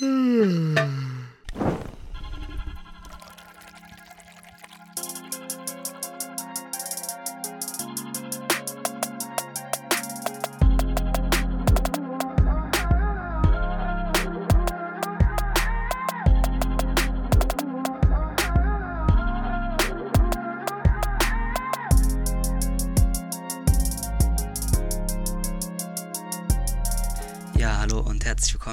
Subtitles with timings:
[0.00, 0.97] Ja,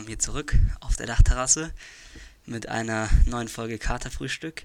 [0.05, 1.73] willkommen hier zurück auf der Dachterrasse
[2.45, 4.63] mit einer neuen Folge Katerfrühstück.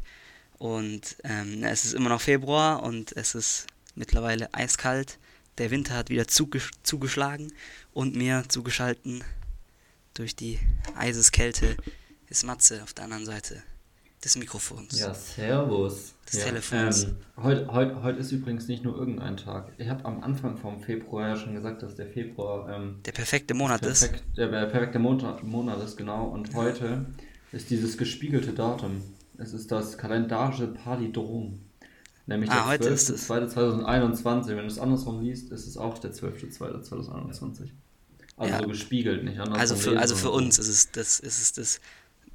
[0.58, 5.18] Und ähm, es ist immer noch Februar und es ist mittlerweile eiskalt.
[5.56, 7.54] Der Winter hat wieder zugesch zugeschlagen
[7.94, 9.24] und mir zugeschalten
[10.12, 10.58] durch die
[10.94, 11.74] Eiseskälte
[12.28, 13.62] ist Matze auf der anderen Seite
[14.24, 14.98] des Mikrofons.
[14.98, 16.14] Ja, servus.
[16.30, 17.04] Des ja, Telefons.
[17.04, 19.72] Ähm, heute, heute, heute ist übrigens nicht nur irgendein Tag.
[19.78, 23.54] Ich habe am Anfang vom Februar ja schon gesagt, dass der Februar ähm, Der perfekte
[23.54, 24.00] Monat ist.
[24.00, 26.26] perfekt, der perfekte Monat, Monat ist, genau.
[26.26, 27.06] Und heute
[27.52, 29.02] ist dieses gespiegelte Datum.
[29.38, 31.60] Es ist das kalendarische Palindrom.
[32.26, 33.28] Nämlich Ah, der ist es.
[33.28, 34.48] 12.2.2021.
[34.48, 37.70] Wenn du es andersrum liest, ist es auch der 12.2.2021.
[38.36, 38.60] Also Ja.
[38.60, 39.60] so gespiegelt, nicht andersrum.
[39.60, 41.80] Also für, also für uns ist es das, ist es das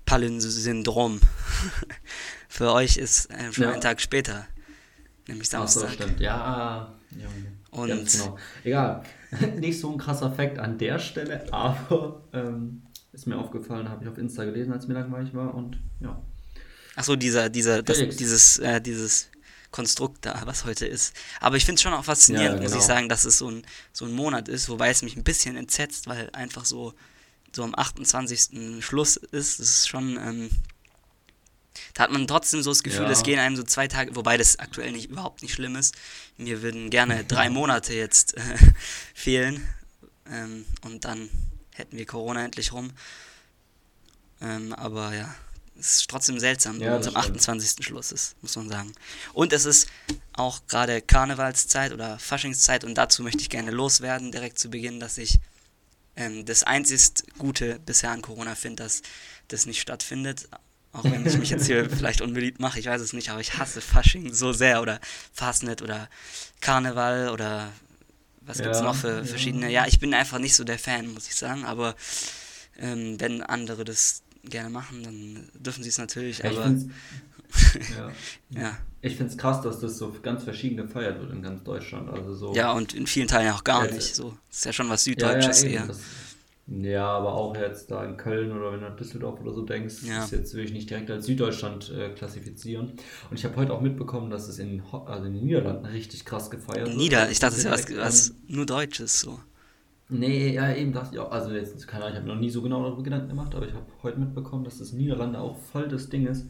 [0.05, 1.19] Palin-Syndrom.
[2.49, 3.71] für euch ist äh, schon Ja.
[3.73, 4.47] ein Tag später,
[5.27, 5.93] nämlich Ach so, Samstag.
[6.05, 6.19] stimmt.
[6.19, 7.51] Ja, Junge.
[7.71, 8.37] Und- Ganz genau.
[8.63, 9.03] Egal.
[9.57, 14.09] Nicht so ein krasser Fakt an der Stelle, aber ähm, ist mir aufgefallen, habe ich
[14.09, 16.21] auf Insta gelesen, als mir langweilig war und ja.
[16.95, 19.27] Achso, dieser, dieser, das, dieses, äh, dieses
[19.71, 21.13] Konstrukt da, was heute ist.
[21.41, 22.87] Aber ich finde es schon auch faszinierend, Ja, muss ich genau.
[22.87, 26.07] sagen, dass es so ein, so ein Monat ist, wobei es mich ein bisschen entsetzt,
[26.07, 26.93] weil einfach so,
[27.55, 28.83] so am 28.
[28.83, 29.59] Schluss ist.
[29.59, 30.49] Das ist schon, ähm,
[31.93, 33.09] da hat man trotzdem so das Gefühl, Ja.
[33.11, 35.95] es gehen einem so zwei Tage, wobei das aktuell nicht überhaupt nicht schlimm ist.
[36.37, 38.41] Mir würden gerne drei Monate jetzt äh,
[39.13, 39.67] fehlen
[40.29, 41.29] ähm, und dann
[41.73, 42.91] hätten wir Corona endlich rum.
[44.41, 45.33] Ähm, aber ja,
[45.79, 47.37] es ist trotzdem seltsam, Ja, wenn es am stimmt.
[47.37, 47.85] 28.
[47.85, 48.93] Schluss ist, muss man sagen.
[49.33, 49.87] Und es ist
[50.33, 55.17] auch gerade Karnevalszeit oder Faschingszeit und dazu möchte ich gerne loswerden, direkt zu Beginn, dass
[55.17, 55.39] ich
[56.15, 59.01] ähm, das einzigst Gute bisher an Corona finde, dass
[59.47, 60.47] das nicht stattfindet.
[60.91, 63.57] Auch wenn ich mich jetzt hier vielleicht unbeliebt mache, ich weiß es nicht, aber ich
[63.57, 64.99] hasse Fasching so sehr oder
[65.33, 66.09] Fastnet oder
[66.61, 67.71] Karneval oder
[68.41, 69.23] was gibt's Ja, noch für ja.
[69.23, 69.69] verschiedene.
[69.71, 71.95] Ja, ich bin einfach nicht so der Fan, muss ich sagen, aber
[72.77, 76.75] ähm, wenn andere das gerne machen, dann dürfen sie es natürlich, ja aber
[77.97, 78.11] ja.
[78.61, 78.77] ja.
[79.01, 82.09] Ich find's krass, dass das so ganz verschieden gefeiert wird in ganz Deutschland.
[82.09, 82.55] Also so.
[82.55, 84.15] Ja, und in vielen Teilen auch gar Ja, nicht.
[84.15, 84.35] So.
[84.49, 85.87] Das ist ja schon was ja, ja, Süddeutsches eben, eher.
[85.87, 85.99] das,
[86.67, 90.01] ja, aber auch jetzt da in Köln oder wenn du an Düsseldorf oder so denkst,
[90.01, 90.23] Ja.
[90.23, 92.93] ist jetzt will ich nicht direkt als Süddeutschland äh, klassifizieren.
[93.29, 96.25] Und ich habe heute auch mitbekommen, dass es in, Ho- also in den Niederlanden richtig
[96.25, 96.97] krass gefeiert wird.
[96.97, 99.19] Nieder, ich dachte, das wäre was, direkt, was ähm, nur Deutsches.
[99.19, 99.39] So.
[100.09, 101.31] Nee, ja, eben dachte ich auch.
[101.31, 103.73] Also jetzt, keine Ahnung, ich habe noch nie so genau darüber Gedanken gemacht, aber ich
[103.73, 106.45] habe heute mitbekommen, dass das Niederlande auch voll das Ding ist.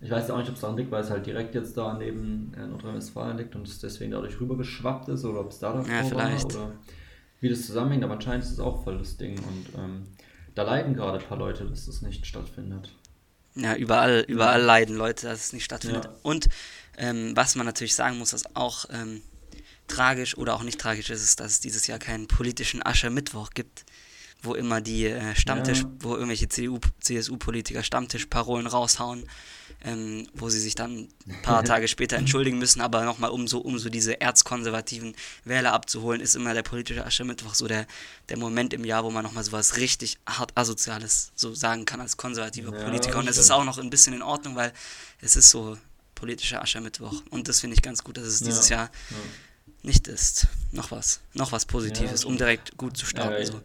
[0.00, 2.52] Ich weiß auch nicht, ob es daran liegt, weil es halt direkt jetzt da neben
[2.56, 6.04] äh, Nordrhein-Westfalen liegt und es deswegen dadurch rübergeschwappt ist oder ob es da davor Ja,
[6.04, 6.54] vielleicht.
[6.54, 6.72] war oder
[7.40, 10.06] wie das zusammenhängt, aber anscheinend ist es auch voll das Ding und ähm,
[10.54, 12.94] da leiden gerade ein paar Leute, dass das nicht stattfindet.
[13.54, 16.04] Ja, überall, überall leiden Leute, dass es nicht stattfindet.
[16.04, 16.14] Ja.
[16.22, 16.48] Und
[16.98, 19.22] ähm, was man natürlich sagen muss, was auch ähm,
[19.88, 23.84] tragisch oder auch nicht tragisch ist, ist, dass es dieses Jahr keinen politischen Aschermittwoch gibt,
[24.42, 25.90] wo immer die äh, Stammtisch, Ja.
[26.00, 29.24] wo irgendwelche CDU, CSU-Politiker Stammtischparolen raushauen,
[29.84, 33.58] ähm, wo sie sich dann ein paar Tage später entschuldigen müssen, aber nochmal um so,
[33.60, 35.14] um so diese erzkonservativen
[35.44, 37.86] Wähler abzuholen, ist immer der politische Aschermittwoch so der,
[38.30, 42.16] der Moment im Jahr, wo man nochmal sowas richtig hart Asoziales so sagen kann als
[42.16, 43.18] konservativer Ja, Politiker.
[43.18, 44.72] Und es ist auch noch ein bisschen in Ordnung, weil
[45.20, 45.76] es ist so
[46.14, 47.22] politischer Aschermittwoch.
[47.30, 49.16] Und das finde ich ganz gut, dass es Ja, dieses Jahr ja.
[49.82, 50.46] nicht ist.
[50.72, 51.20] Noch was.
[51.34, 53.44] Noch was Positives, um direkt gut zu starten.
[53.44, 53.60] So.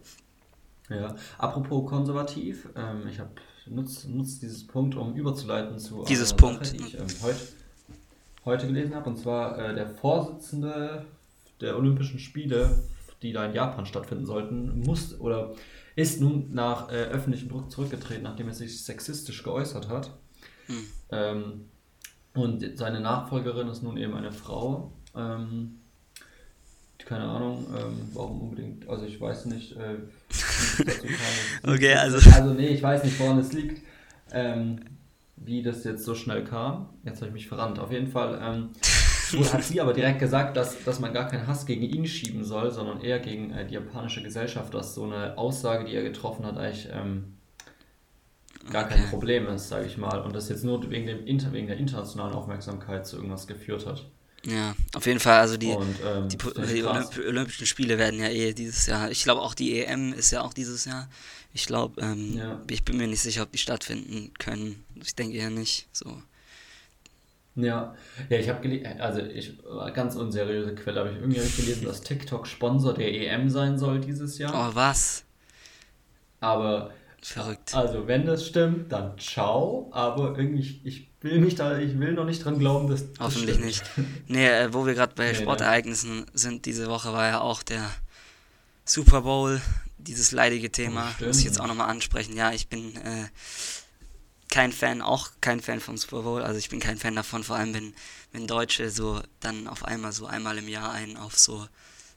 [0.89, 3.29] Ja, apropos konservativ, ähm, ich habe
[3.67, 7.39] nutzt nutz dieses Punkt, um überzuleiten zu Dieses Punkt, Sache, die ich ähm, heute,
[8.45, 11.05] heute gelesen habe, und zwar äh, der Vorsitzende
[11.61, 12.83] der Olympischen Spiele,
[13.21, 15.53] die da in Japan stattfinden sollten, muss oder
[15.95, 20.11] ist nun nach äh, öffentlichem Druck zurückgetreten, nachdem er sich sexistisch geäußert hat.
[20.67, 20.85] Hm.
[21.11, 21.65] Ähm,
[22.33, 24.93] und seine Nachfolgerin ist nun eben eine Frau.
[25.15, 25.78] Ähm,
[27.09, 29.95] keine Ahnung, ähm, warum unbedingt, also ich weiß nicht, äh.
[31.63, 33.81] Okay, also- Also nee, ich weiß nicht, woran es liegt,
[34.31, 34.79] ähm,
[35.37, 36.89] wie das jetzt so schnell kam.
[37.03, 37.79] Jetzt habe ich mich verrannt.
[37.79, 38.69] Auf jeden Fall ähm,
[39.51, 42.69] hat sie aber direkt gesagt, dass, dass man gar keinen Hass gegen ihn schieben soll,
[42.71, 46.57] sondern eher gegen äh, die japanische Gesellschaft, dass so eine Aussage, die er getroffen hat,
[46.57, 47.37] eigentlich ähm,
[48.71, 49.03] gar kein.
[49.09, 50.19] Problem ist, sage ich mal.
[50.21, 54.05] Und das jetzt nur wegen, dem wegen der internationalen Aufmerksamkeit zu irgendwas geführt hat.
[54.45, 56.83] Ja, auf jeden Fall, also die, Und, ähm, die, die.
[56.83, 59.11] Olymp Olympischen Spiele werden ja eh dieses Jahr.
[59.11, 61.09] Ich glaube auch die EM ist ja auch dieses Jahr.
[61.53, 62.61] Ich glaube, ähm, Ja.
[62.69, 64.83] ich bin mir nicht sicher, ob die stattfinden können.
[65.03, 65.87] Ich denke ja nicht.
[65.91, 66.21] So.
[67.55, 67.93] Ja,
[68.29, 71.83] ja, ich habe gelesen, also ich war ganz unseriöse Quelle, aber ich irgendwie hab gelesen,
[71.85, 74.53] dass TikTok Sponsor der EM sein soll dieses Jahr.
[74.53, 75.25] Oh, was?
[76.39, 77.75] Aber Verrückt.
[77.75, 79.89] also wenn das stimmt, dann ciao.
[79.91, 83.19] Aber irgendwie ich, ich will mich da, ich will noch nicht dran glauben, dass das
[83.19, 83.65] Hoffentlich stimmt.
[83.65, 83.83] nicht.
[84.27, 85.35] Nee, äh, wo wir gerade bei Nee.
[85.37, 87.89] Sportereignissen sind, diese Woche war ja auch der
[88.85, 89.61] Super Bowl,
[89.97, 92.35] dieses leidige Thema, Oh, muss ich jetzt auch nochmal ansprechen.
[92.35, 93.27] Ja, ich bin äh,
[94.49, 97.55] kein Fan, auch kein Fan vom Super Bowl, also ich bin kein Fan davon, vor
[97.57, 97.93] allem wenn,
[98.31, 101.67] wenn Deutsche so dann auf einmal so einmal im Jahr einen auf so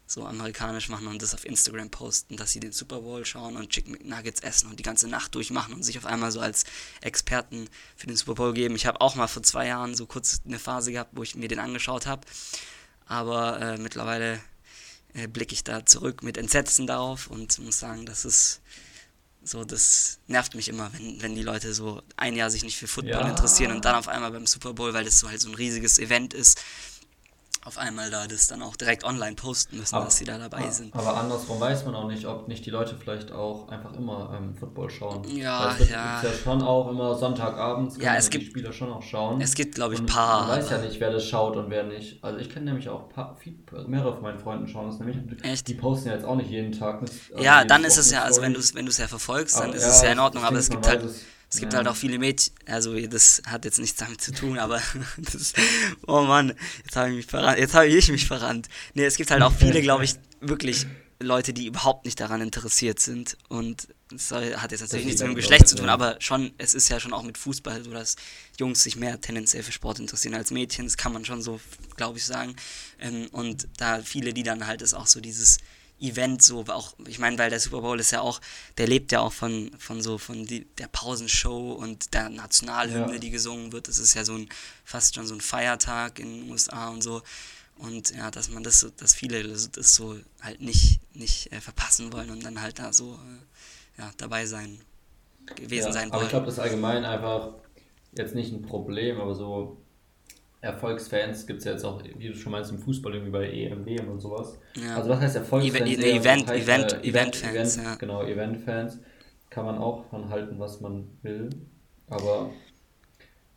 [0.06, 3.70] so amerikanisch machen und das auf Instagram posten, dass sie den Super Bowl schauen und
[3.70, 6.64] Chicken McNuggets essen und die ganze Nacht durchmachen und sich auf einmal so als
[7.00, 8.74] Experten für den Super Bowl geben.
[8.76, 11.48] Ich habe auch mal vor zwei Jahren so kurz eine Phase gehabt, wo ich mir
[11.48, 12.26] den angeschaut habe,
[13.06, 14.40] aber äh, mittlerweile
[15.14, 18.60] äh, blicke ich da zurück mit Entsetzen darauf und muss sagen, das ist
[19.44, 22.86] so, das nervt mich immer, wenn, wenn die Leute so ein Jahr sich nicht für
[22.86, 23.28] Football Ja.
[23.28, 25.98] interessieren und dann auf einmal beim Super Bowl, weil das so halt so ein riesiges
[25.98, 26.60] Event ist,
[27.64, 30.92] auf einmal da das dann auch direkt online posten müssen, dass sie da dabei sind.
[30.94, 34.54] Aber andersrum weiß man auch nicht, ob nicht die Leute vielleicht auch einfach immer ähm,
[34.56, 35.22] Football schauen.
[35.28, 36.22] Ja, Weil es wird ja.
[36.22, 39.40] ja schon auch immer Sonntagabends, Ja, es die gibt- Spieler schon auch schauen.
[39.40, 40.48] Es gibt, glaube ich, Und paar.
[40.48, 42.22] Man weiß ja aber- nicht, wer das schaut und wer nicht.
[42.24, 43.54] Also ich kenne nämlich auch paar, viel,
[43.86, 45.18] mehrere von meinen Freunden schauen das nämlich.
[45.44, 45.68] Echt?
[45.68, 47.00] Die posten ja jetzt auch nicht jeden Tag.
[47.02, 47.12] Also
[47.42, 49.74] Ja, dann ist es ja, also wenn du es wenn du's ja verfolgst, dann Aber
[49.76, 51.22] ist ja, es ja in Ordnung, aber es gibt halt, es.
[51.52, 51.78] Es gibt Ja.
[51.80, 54.80] halt auch viele Mädchen, also das hat jetzt nichts damit zu tun, aber
[55.18, 55.52] das,
[56.06, 56.54] oh Mann,
[56.84, 58.68] jetzt habe ich mich verrannt, jetzt habe ich mich verrannt.
[58.94, 60.86] Nee, es gibt halt auch viele, glaube ich, wirklich
[61.20, 65.34] Leute, die überhaupt nicht daran interessiert sind und das hat jetzt natürlich nichts mit dem
[65.34, 65.92] Geschlecht zu tun, ja.
[65.92, 68.16] aber schon, es ist ja schon auch mit Fußball so, dass
[68.58, 71.60] Jungs sich mehr tendenziell für Sport interessieren als Mädchen, das kann man schon so,
[71.96, 72.56] glaube ich, sagen.
[72.98, 75.58] Ähm, und da viele, die dann halt ist auch so dieses
[76.02, 78.40] Event so auch ich meine weil der Super Bowl ist ja auch
[78.76, 83.18] der lebt ja auch von von so von die, der Pausenshow und der Nationalhymne Ja.
[83.18, 83.88] die gesungen wird.
[83.88, 84.48] Das ist ja so ein
[84.84, 87.22] fast schon so ein Feiertag in den USA und so.
[87.78, 92.12] Und ja dass man das so dass viele das, so halt nicht nicht äh, verpassen
[92.12, 94.80] wollen und dann halt da so äh, ja dabei sein
[95.56, 96.24] gewesen ja, sein Aber wollen.
[96.26, 97.54] ich glaube, das ist allgemein einfach
[98.16, 99.81] jetzt nicht ein Problem, aber so
[100.62, 103.84] Erfolgsfans gibt es ja jetzt auch, wie du schon meinst, im Fußball irgendwie bei EM,
[103.84, 104.58] WM und sowas.
[104.76, 104.96] Ja.
[104.96, 105.90] Also was heißt Erfolgsfans?
[105.90, 107.94] Event- Event- heißt, Event- äh, Event-Fans, Event, ja.
[107.96, 108.98] Genau, Event-Fans.
[109.50, 111.50] Kann man auch von halten, was man will.
[112.08, 112.50] Aber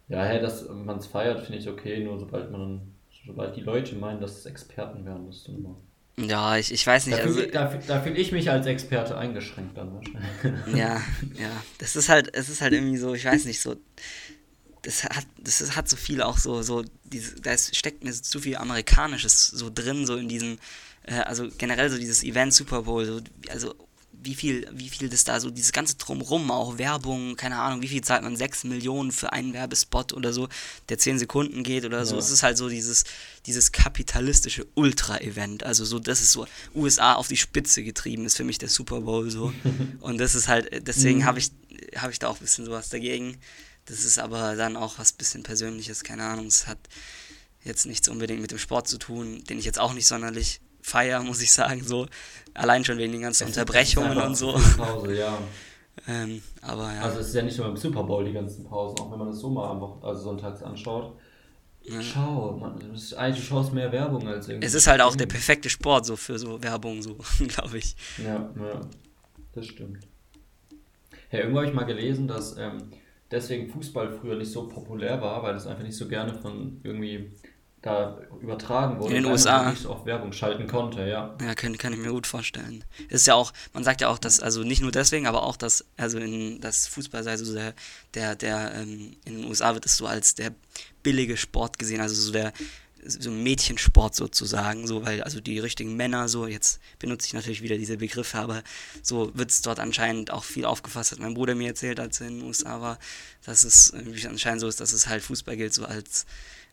[0.10, 2.81] ja, hey, dass man es feiert, finde ich okay, nur sobald man,
[3.25, 5.75] sobald die Leute meinen, dass es Experten werden, das ist dann immer.
[6.18, 9.18] ja ich, ich weiß nicht Da also fühle da, da fühl ich mich als Experte
[9.18, 10.75] eingeschränkt dann wahrscheinlich.
[10.75, 11.01] Ja,
[11.40, 11.63] ja.
[11.80, 13.75] Das ist halt, es ist halt irgendwie so, ich weiß nicht, so.
[14.86, 18.40] Das hat, das hat so viel auch so, so, diese, da ist, steckt mir zu
[18.40, 20.60] viel Amerikanisches so drin, so in diesem,
[21.04, 23.74] äh, also generell so dieses Event Super Bowl, so, also
[24.22, 27.88] wie viel, wie viel das da so, dieses ganze Drumrum, auch Werbung, keine Ahnung, wie
[27.88, 30.50] viel zahlt man, 6 Millionen für einen Werbespot oder so,
[30.90, 32.16] der 10 Sekunden geht oder so.
[32.16, 32.20] Ja.
[32.20, 33.04] Es ist halt so dieses,
[33.46, 35.64] dieses kapitalistische Ultra-Event.
[35.64, 39.02] Also so, das ist so USA auf die Spitze getrieben, ist für mich der Super
[39.02, 39.54] Bowl so.
[40.00, 41.26] Und das ist halt, deswegen Mhm.
[41.26, 41.52] habe ich,
[41.96, 43.38] habe ich da auch ein bisschen sowas dagegen.
[43.86, 46.48] Das ist aber dann auch was bisschen Persönliches, keine Ahnung.
[46.48, 46.80] Es hat
[47.64, 51.22] jetzt nichts unbedingt mit dem Sport zu tun, den ich jetzt auch nicht sonderlich feier,
[51.24, 52.08] muss ich sagen, so.
[52.54, 54.54] Allein schon wegen den ganzen Es Unterbrechungen und so.
[54.78, 55.38] Pause, ja.
[56.08, 57.02] Ähm, aber ja.
[57.04, 59.30] Also es ist ja nicht nur beim Super Bowl die ganzen Pausen, auch wenn man
[59.30, 61.18] das so mal am also sonntags anschaut.
[61.84, 62.01] Ja.
[62.01, 64.68] Schau, man, das ist, eigentlich du schaust mehr Werbung als irgendwie.
[64.68, 67.96] es ist halt auch der perfekte Sport so für so Werbung, so, glaube ich.
[68.18, 68.82] Ja, ja,
[69.54, 70.00] das stimmt.
[71.30, 72.92] Hey, irgendwo habe ich mal gelesen, dass ähm,
[73.32, 77.32] deswegen Fußball früher nicht so populär war, weil es einfach nicht so gerne von irgendwie
[77.86, 79.15] da übertragen wurde.
[79.15, 79.70] In den weil man USA.
[79.70, 81.36] nicht so auf Werbung schalten konnte, ja.
[81.39, 82.84] Ja, kann, kann ich mir gut vorstellen.
[83.10, 85.86] Ist ja auch, man sagt ja auch, dass, also nicht nur deswegen, aber auch, dass,
[85.96, 87.74] also in das Fußball sei so der,
[88.15, 90.51] der, der, ähm, in den USA wird es so als der
[91.03, 92.53] billige Sport gesehen, also so der,
[93.08, 97.62] so ein Mädchensport sozusagen, so, weil also die richtigen Männer, so, jetzt benutze ich natürlich
[97.62, 98.64] wieder diese Begriffe, aber
[99.02, 102.28] so wird es dort anscheinend auch viel aufgefasst, hat mein Bruder mir erzählt, als er
[102.28, 103.00] in den USA war,
[103.46, 103.94] dass es
[104.28, 106.26] anscheinend so ist, dass es halt Fußball gilt, so als,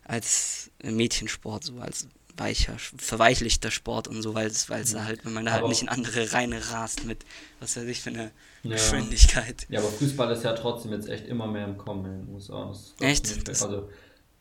[0.03, 5.23] als Mädchensport, so als weicher, verweichlichter Sport und so, weil es, weil es da halt,
[5.23, 7.25] wenn man da halt Aber- nicht in andere Reine rast mit,
[7.59, 8.31] was weiß ich, für eine
[8.63, 8.71] Ja.
[8.71, 9.67] Geschwindigkeit.
[9.69, 12.73] Ja, aber Fußball ist ja trotzdem jetzt echt immer mehr im Kommen in den USA.
[13.01, 13.47] Echt?
[13.49, 13.87] Also,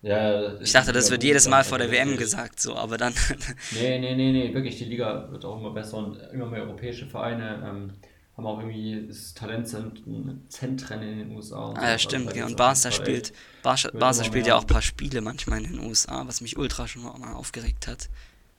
[0.02, 3.14] ja, Ich dachte, das wird jedes Mal vor der WM gesagt, so, aber dann,
[3.72, 7.06] Nee, nee, nee, nee, wirklich, die Liga wird auch immer besser und immer mehr europäische
[7.06, 7.92] Vereine ähm,
[8.36, 11.66] haben auch irgendwie das Talentzentren in den USA.
[11.66, 12.28] Und ah, ja, stimmt.
[12.28, 13.32] Also, und Barca spielt,
[13.62, 16.88] Barca, Barca spielt ja auch ein paar Spiele manchmal in den USA, was mich ultra
[16.88, 18.08] schon mal aufgeregt hat.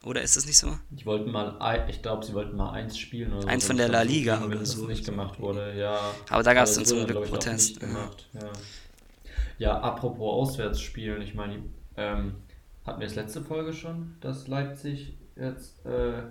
[0.03, 0.77] Oder ist das nicht so?
[0.89, 3.67] Die wollten mal, ich glaube, sie wollten mal eins spielen oder Eins so.
[3.67, 4.81] von der La Liga oder so.
[4.81, 5.97] Das nicht gemacht wurde, ja.
[6.29, 7.81] Aber da gab es dann zum Glück Protest.
[7.81, 7.87] Ja.
[8.33, 8.51] ja.
[9.57, 11.63] Ja, apropos Auswärtsspielen, ich meine,
[11.97, 12.35] ähm,
[12.85, 16.23] hatten wir das letzte Folge schon, dass Leipzig jetzt äh,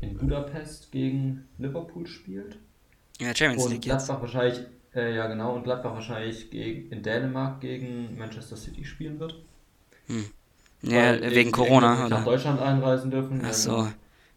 [0.00, 2.58] in Budapest gegen Liverpool spielt?
[3.20, 4.20] Ja, Champions und League Gladbach jetzt.
[4.22, 4.60] wahrscheinlich,
[4.94, 9.36] äh, ja genau, und Gladbach wahrscheinlich gegen, in Dänemark gegen Manchester City spielen wird.
[10.06, 10.24] Hm.
[10.82, 12.18] Ja, wegen Corona, oder?
[12.18, 13.42] nach Deutschland einreisen dürfen.
[13.44, 13.88] Ach so.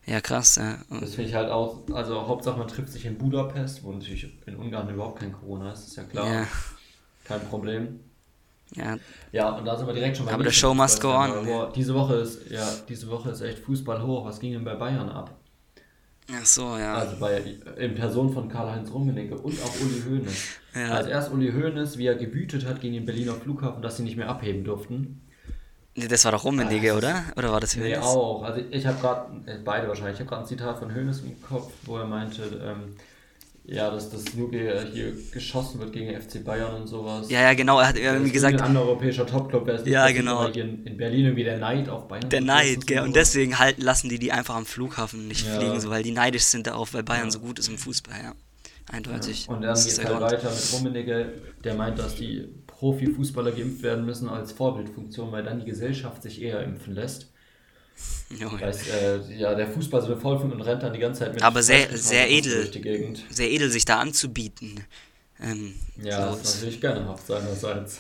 [0.07, 0.79] Ja, krass, ja.
[0.89, 4.55] Das finde ich halt auch, also Hauptsache man trifft sich in Budapest, wo natürlich in
[4.55, 6.33] Ungarn überhaupt kein Corona ist, ist ja klar.
[6.33, 6.48] Ja.
[7.24, 8.00] Kein Problem.
[8.75, 8.98] Ja.
[9.32, 11.46] Ja, und da sind wir direkt schon bei Aber der Show must go on.
[11.46, 14.25] Boah, diese Woche ist, ja, diese Woche ist echt Fußball hoch.
[14.25, 15.32] Was ging denn bei Bayern ab?
[16.34, 16.94] Ach so, ja.
[16.94, 17.42] Also bei,
[17.78, 20.48] in Person von Karl-Heinz Rummenigge und auch Uli Hoeneß.
[20.74, 20.92] Ja.
[20.92, 24.16] Also erst Uli Hoeneß, wie er gewütet hat gegen den Berliner Flughafen, dass sie nicht
[24.16, 25.22] mehr abheben durften.
[25.96, 27.25] Nee, das war doch Rummenigge, oder?
[27.36, 27.90] Oder war das Hoeneß?
[27.90, 28.42] Nee, auch.
[28.44, 31.42] Also ich habe gerade, äh, beide wahrscheinlich, ich habe gerade ein Zitat von Hoeneß im
[31.42, 32.96] Kopf, wo er meinte, ähm,
[33.63, 37.30] ja, dass das nur hier geschossen wird gegen FC Bayern und sowas.
[37.30, 37.80] Ja, ja, genau.
[37.80, 38.56] Er hat irgendwie gesagt.
[38.56, 40.48] Ein anderer europäischer Topclub wäre es Ja, genau.
[40.48, 42.30] In, in, Berlin irgendwie der Neid auf Bayern.
[42.30, 43.01] Der Neid, gell.
[43.01, 45.60] Und deswegen halten, lassen die die einfach am Flughafen nicht ja.
[45.60, 47.32] fliegen, so, weil die neidisch sind darauf, weil Bayern ja.
[47.32, 48.34] so gut ist im Fußball, ja.
[48.91, 49.46] Eindeutig.
[49.46, 49.53] Ja.
[49.53, 54.06] Und dann geht es halt weiter mit Rummenigge, der meint, dass die Profifußballer geimpft werden
[54.06, 57.30] müssen als Vorbildfunktion, weil dann die Gesellschaft sich eher impfen lässt.
[58.39, 61.43] Weißt, äh, ja, der Fußball so voll und rennt dann die ganze Zeit mit.
[61.43, 62.72] Aber sehr, sehr edel.
[63.29, 64.86] Sehr edel, sich da anzubieten.
[65.41, 68.00] Ähm, ja, so das ist natürlich gernhaft seinerseits.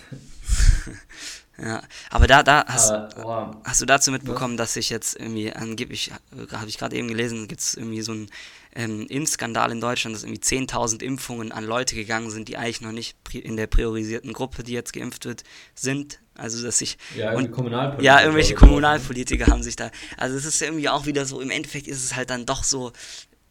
[1.61, 4.67] ja, aber da, da hast, aber, oh, hast du dazu mitbekommen, was?
[4.67, 6.11] dass sich jetzt irgendwie angeblich,
[6.51, 8.29] habe ich gerade eben gelesen, gibt es irgendwie so einen
[8.75, 12.91] ähm, Impfskandal in Deutschland, dass irgendwie 10.000 Impfungen an Leute gegangen sind, die eigentlich noch
[12.91, 15.43] nicht in der priorisierten Gruppe, die jetzt geimpft wird,
[15.73, 16.19] sind.
[16.41, 16.97] Also, dass sich.
[17.15, 18.03] Ja, und, Kommunalpolitiker.
[18.03, 19.91] Ja, irgendwelche Kommunalpolitiker haben sich da.
[20.17, 22.93] Also, es ist irgendwie auch wieder so, im Endeffekt ist es halt dann doch so,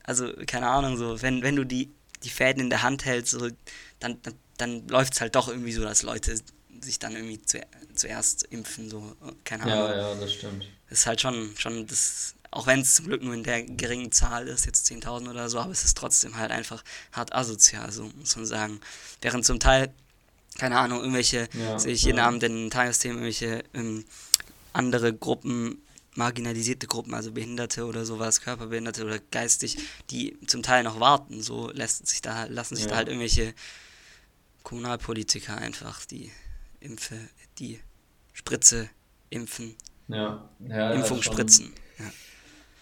[0.02, 1.90] also, keine Ahnung, so, wenn, wenn du die,
[2.24, 3.48] die Fäden in der Hand hältst, so,
[4.00, 6.34] dann, dann, dann läuft es halt doch irgendwie so, dass Leute
[6.80, 7.60] sich dann irgendwie zu,
[7.94, 9.76] zuerst impfen, so, keine Ahnung.
[9.76, 10.66] Ja, ja, das stimmt.
[10.88, 14.10] Das ist halt schon, schon das, auch wenn es zum Glück nur in der geringen
[14.10, 16.82] Zahl ist, jetzt 10.000 oder so, aber es ist trotzdem halt einfach
[17.12, 18.80] hart asozial, so muss man sagen.
[19.22, 19.92] Während zum Teil
[20.58, 22.26] keine Ahnung, irgendwelche, ja, sehe ich jeden ja.
[22.26, 24.04] Abend in Tagesthemen, irgendwelche ähm,
[24.72, 25.82] andere Gruppen,
[26.14, 29.78] marginalisierte Gruppen, also Behinderte oder sowas, Körperbehinderte oder geistig,
[30.10, 31.40] die zum Teil noch warten.
[31.40, 32.90] So lässt sich da, lassen sich ja.
[32.90, 33.54] da halt irgendwelche
[34.62, 36.30] Kommunalpolitiker einfach die
[36.80, 37.16] Impfe,
[37.58, 37.80] die
[38.32, 38.88] Spritze
[39.30, 39.76] impfen.
[40.08, 40.48] Ja.
[40.60, 41.72] ja Impfung spritzen.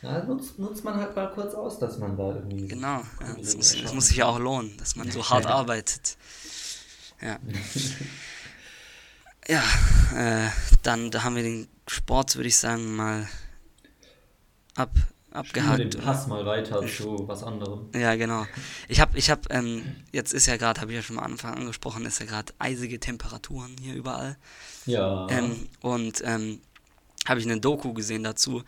[0.02, 0.25] Ja.
[0.25, 2.68] nutzt, nutzt man halt mal kurz aus, dass man da irgendwie.
[2.68, 6.16] Genau, ja, das, muss, das muss sich ja auch lohnen, dass man so hart arbeitet.
[7.20, 7.38] Ja.
[9.48, 9.62] ja,
[10.16, 10.50] äh,
[10.82, 13.28] dann da haben wir den Sport, würde ich sagen, mal
[14.76, 14.90] ab,
[15.30, 15.94] abgehakt.
[15.94, 17.90] den Pass mal weiter zu was anderem.
[17.94, 18.46] Ja, genau.
[18.88, 21.54] Ich habe, ich habe, ähm, jetzt ist ja gerade, habe ich ja schon am Anfang
[21.54, 24.37] angesprochen, ist ja gerade eisige Temperaturen hier überall.
[24.87, 25.26] Ja.
[25.30, 26.60] Ähm, und ähm,
[27.26, 28.62] habe ich eine Doku gesehen dazu.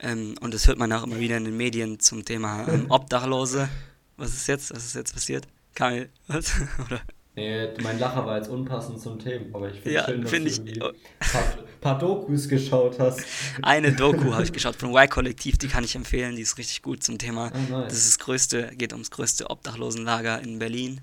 [0.00, 3.68] Ähm, und das hört man auch immer wieder in den Medien zum Thema ähm, Obdachlose.
[4.16, 4.74] Was ist jetzt?
[4.74, 5.46] Was ist jetzt passiert?
[5.74, 6.52] Kamil, was?
[6.86, 7.00] Oder?
[7.40, 10.46] Nee, mein Lacher war jetzt unpassend zum Thema, aber ich finde ja, schön, dass find
[10.46, 11.42] du ich, ein paar,
[11.80, 13.20] paar, Dokus geschaut hast.
[13.62, 17.02] Eine Doku habe ich geschaut von Y-Kollektiv, die kann ich empfehlen, die ist richtig gut
[17.02, 17.50] zum Thema.
[17.72, 17.80] Oh.
[17.80, 21.00] Das ist das größte, geht ums größte Obdachlosenlager in Berlin.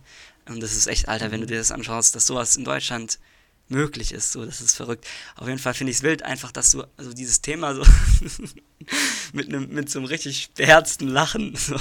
[0.48, 3.18] Und das ist echt, Alter, wenn du dir das anschaust, dass sowas in Deutschland
[3.70, 4.32] möglich ist.
[4.32, 5.06] So, das ist verrückt.
[5.36, 7.84] Auf jeden Fall finde ich es wild, einfach, dass du also dieses Thema so
[9.34, 11.78] mit einem mit so einem richtig beherzten Lachen so,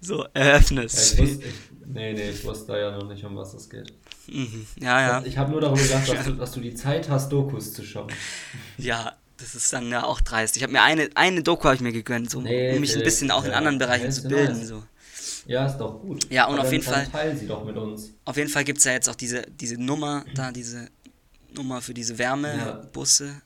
[0.00, 1.18] so eröffnest.
[1.18, 1.46] Ja, ich wusste,
[1.92, 3.92] nee, nee, ich wusste da ja noch nicht, um was es geht.
[4.26, 4.66] Mhm.
[4.80, 5.22] Ja, ja.
[5.24, 8.08] Ich habe nur darüber gedacht, dass, du, dass du die Zeit hast, Dokus zu schauen.
[8.78, 10.56] Ja, das ist dann ja auch dreist.
[10.56, 13.02] Ich habe mir eine, eine Doku habe ich mir gegönnt, so, nee, um mich ein
[13.02, 14.64] bisschen auch ja, in anderen Bereichen zu bilden.
[14.64, 14.82] So.
[15.46, 16.30] Ja, ist doch gut.
[16.30, 17.06] Ja, und Aber auf jeden Fall.
[17.06, 18.12] Teilen sie doch mit uns.
[18.24, 20.88] Auf jeden Fall gibt es ja jetzt auch diese, diese Nummer da, diese
[21.54, 23.26] Nummer für diese Wärmebusse.
[23.26, 23.42] Ja.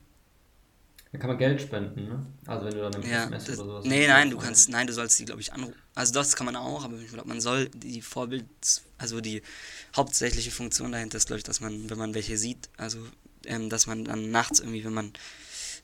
[1.14, 2.26] Da kann man Geld spenden, ne?
[2.44, 3.84] Also wenn du dann im ja, SMS das, oder sowas.
[3.84, 5.76] Nee, nein, du kannst, nein, du sollst die, glaube ich, anrufen.
[5.94, 8.44] Also das kann man auch, aber ich glaube, man soll die Vorbild,
[8.98, 9.42] also die
[9.94, 12.98] hauptsächliche Funktion dahinter ist, glaube ich, dass man, wenn man welche sieht, also
[13.46, 15.12] ähm, dass man dann nachts irgendwie, wenn man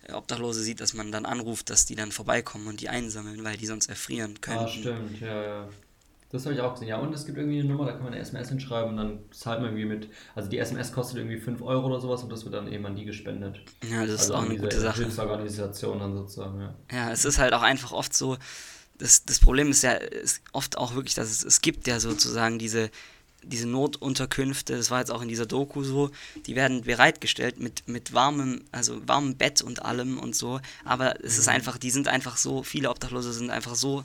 [0.09, 3.57] äh, Obdachlose sieht, dass man dann anruft, dass die dann vorbeikommen und die einsammeln, weil
[3.57, 4.65] die sonst erfrieren können.
[4.65, 5.69] Ah, stimmt, ja, ja.
[6.33, 6.89] Das habe ich auch gesehen.
[6.89, 9.19] Ja, und es gibt irgendwie eine Nummer, da kann man eine SMS hinschreiben und dann
[9.33, 10.09] zahlt man irgendwie mit.
[10.35, 12.95] Also die SMS kostet irgendwie 5 Euro oder sowas und das wird dann eben an
[12.95, 13.61] die gespendet.
[13.83, 15.03] Ja, das also ist auch eine gute Sache.
[15.03, 16.75] Hilfsorganisation dann sozusagen, ja.
[16.93, 18.37] Ja, es ist halt auch einfach oft so,
[18.99, 22.59] das, das Problem ist ja ist oft auch wirklich, dass es, es gibt ja sozusagen
[22.59, 22.91] diese,
[23.43, 26.11] diese Notunterkünfte, das war jetzt auch in dieser Doku so,
[26.47, 31.39] die werden bereitgestellt mit, mit warmem, also warmem Bett und allem und so, aber es
[31.39, 31.55] ist Mhm.
[31.55, 34.05] einfach, die sind einfach so, viele Obdachlose sind einfach so,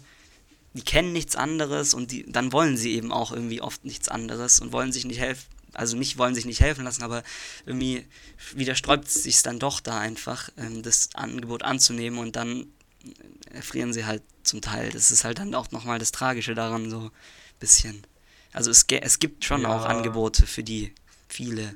[0.76, 4.60] die kennen nichts anderes und die, dann wollen sie eben auch irgendwie oft nichts anderes
[4.60, 7.24] und wollen sich nicht helfen, also nicht wollen sich nicht helfen lassen, aber
[7.66, 8.06] irgendwie
[8.54, 12.68] widersträubt es sich dann doch da einfach, ähm, das Angebot anzunehmen und dann
[13.52, 14.92] erfrieren sie halt zum Teil.
[14.92, 17.12] Das ist halt dann auch nochmal das Tragische daran, so ein
[17.60, 18.06] bisschen.
[18.54, 19.70] Also es, ge- es gibt schon Ja.
[19.70, 20.94] auch Angebote für die,
[21.30, 21.76] viele.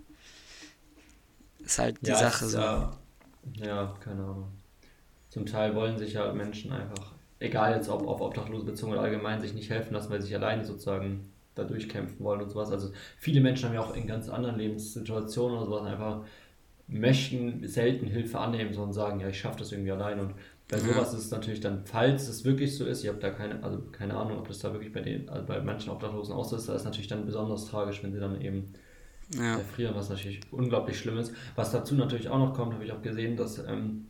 [1.60, 2.58] Ist halt die Ja, Sache es, so.
[2.58, 2.98] Ja,
[3.53, 4.51] ja, keine Ahnung.
[5.29, 9.39] Zum Teil wollen sich ja Menschen einfach, egal jetzt ob auf Obdachlose bezogen oder allgemein,
[9.41, 12.72] sich nicht helfen lassen, weil sie sich alleine sozusagen da durchkämpfen wollen und sowas.
[12.72, 16.24] Also viele Menschen haben ja auch in ganz anderen Lebenssituationen oder sowas einfach
[16.88, 20.19] möchten selten Hilfe annehmen, sondern sagen, ja, ich schaffe das irgendwie allein.
[20.19, 20.34] Und
[20.67, 20.84] bei Ja.
[20.84, 23.79] sowas ist es natürlich dann, falls es wirklich so ist, ich habe da keine, also
[23.91, 26.67] keine Ahnung, ob das da wirklich bei den, also bei manchen Obdachlosen auch so ist,
[26.67, 28.74] da ist natürlich dann besonders tragisch, wenn sie dann eben
[29.31, 29.58] Ja.
[29.58, 31.34] erfrieren, was natürlich unglaublich schlimm ist.
[31.55, 34.08] Was dazu natürlich auch noch kommt, habe ich auch gesehen, dass ähm,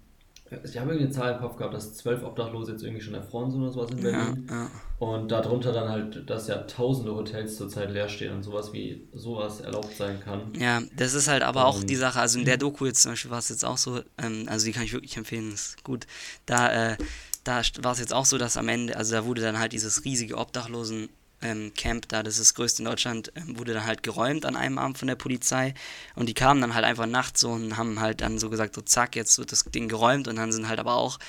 [0.51, 3.51] ich habe irgendwie eine Zahl im Kopf gehabt, dass zwölf Obdachlose jetzt irgendwie schon erfroren
[3.51, 4.47] sind oder sowas in Ja, Berlin.
[4.49, 4.71] ja.
[4.99, 9.61] Und darunter dann halt, dass ja tausende Hotels zurzeit leer stehen und sowas wie sowas
[9.61, 10.51] erlaubt sein kann.
[10.59, 13.11] Ja, das ist halt aber auch Und- die Sache, also in der Doku jetzt zum
[13.13, 16.05] Beispiel war es jetzt auch so, ähm, also die kann ich wirklich empfehlen, ist gut.
[16.45, 16.97] Da, äh,
[17.43, 20.03] da war es jetzt auch so, dass am Ende, also da wurde dann halt dieses
[20.03, 21.09] riesige Obdachlosen
[21.41, 24.55] ähm, Camp da, das ist das größte in Deutschland, ähm, wurde dann halt geräumt an
[24.55, 25.73] einem Abend von der Polizei
[26.15, 28.81] und die kamen dann halt einfach nachts so und haben halt dann so gesagt, so
[28.81, 31.19] zack, jetzt wird das Ding geräumt und dann sind halt aber auch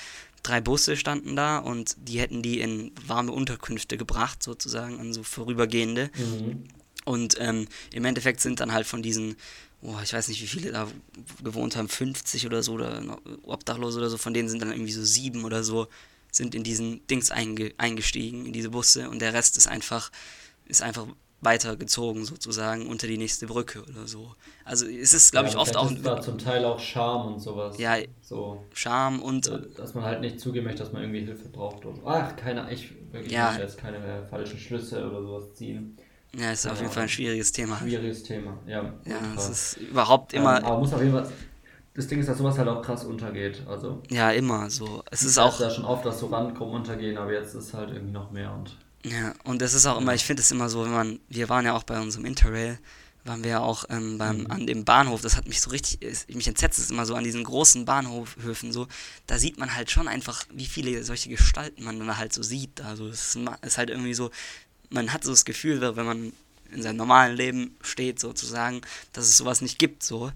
[0.43, 5.23] drei Busse standen da und die hätten die in warme Unterkünfte gebracht sozusagen, an so
[5.23, 6.09] vorübergehende.
[6.17, 6.63] Mhm.
[7.05, 9.35] Und ähm, im Endeffekt sind dann halt von diesen,
[9.81, 10.87] oh, ich weiß nicht, wie viele da
[11.43, 15.03] gewohnt haben, 50 oder so, oder Obdachlose oder so, von denen sind dann irgendwie so
[15.03, 15.87] sieben oder so,
[16.31, 20.11] sind in diesen Dings einge eingestiegen, in diese Busse und der Rest ist einfach,
[20.65, 21.07] ist einfach
[21.43, 24.35] weitergezogen sozusagen unter die nächste Brücke oder so.
[24.63, 27.39] Also es ist, glaube Ja, ich, oft auch ist da zum Teil auch Scham und
[27.39, 27.77] sowas.
[27.79, 27.97] Ja.
[28.21, 31.83] So, Scham und äh, dass man halt nicht zugeben möchte, dass man irgendwie Hilfe braucht.
[31.83, 31.99] So.
[32.05, 33.57] Ach, keine, ich wirklich Ja.
[33.57, 35.97] jetzt keine äh, falschen Schlüsse oder sowas ziehen.
[36.35, 36.83] ja, ist auf Ja.
[36.83, 37.79] jeden Fall ein schwieriges Thema.
[37.79, 38.93] Schwieriges Thema, ja.
[39.05, 41.27] Ja, es ist überhaupt immer, Ähm, aber muss auf jeden Fall.
[42.01, 43.63] Das Ding ist, dass sowas halt auch krass untergeht.
[43.67, 45.03] Also, ja, immer so.
[45.11, 47.91] Es ist es auch, ja schon oft, dass so Randgruppen untergehen, aber jetzt ist halt
[47.91, 48.75] irgendwie noch mehr und.
[49.05, 51.65] Ja, und das ist auch immer, ich finde es immer so, wenn man, wir waren
[51.65, 52.79] ja auch bei unserem Interrail,
[53.23, 54.47] waren wir ja auch ähm, beim, Mhm.
[54.51, 57.23] an dem Bahnhof, das hat mich so richtig, es- mich entsetzt es immer so an
[57.23, 58.87] diesen großen Bahnhofhöfen so,
[59.27, 62.81] da sieht man halt schon einfach, wie viele solche Gestalten man dann halt so sieht,
[62.81, 64.31] also es ist ist halt irgendwie so,
[64.89, 66.33] man hat so das Gefühl, wenn man
[66.71, 68.81] in seinem normalen Leben steht sozusagen,
[69.13, 70.31] dass es sowas nicht gibt so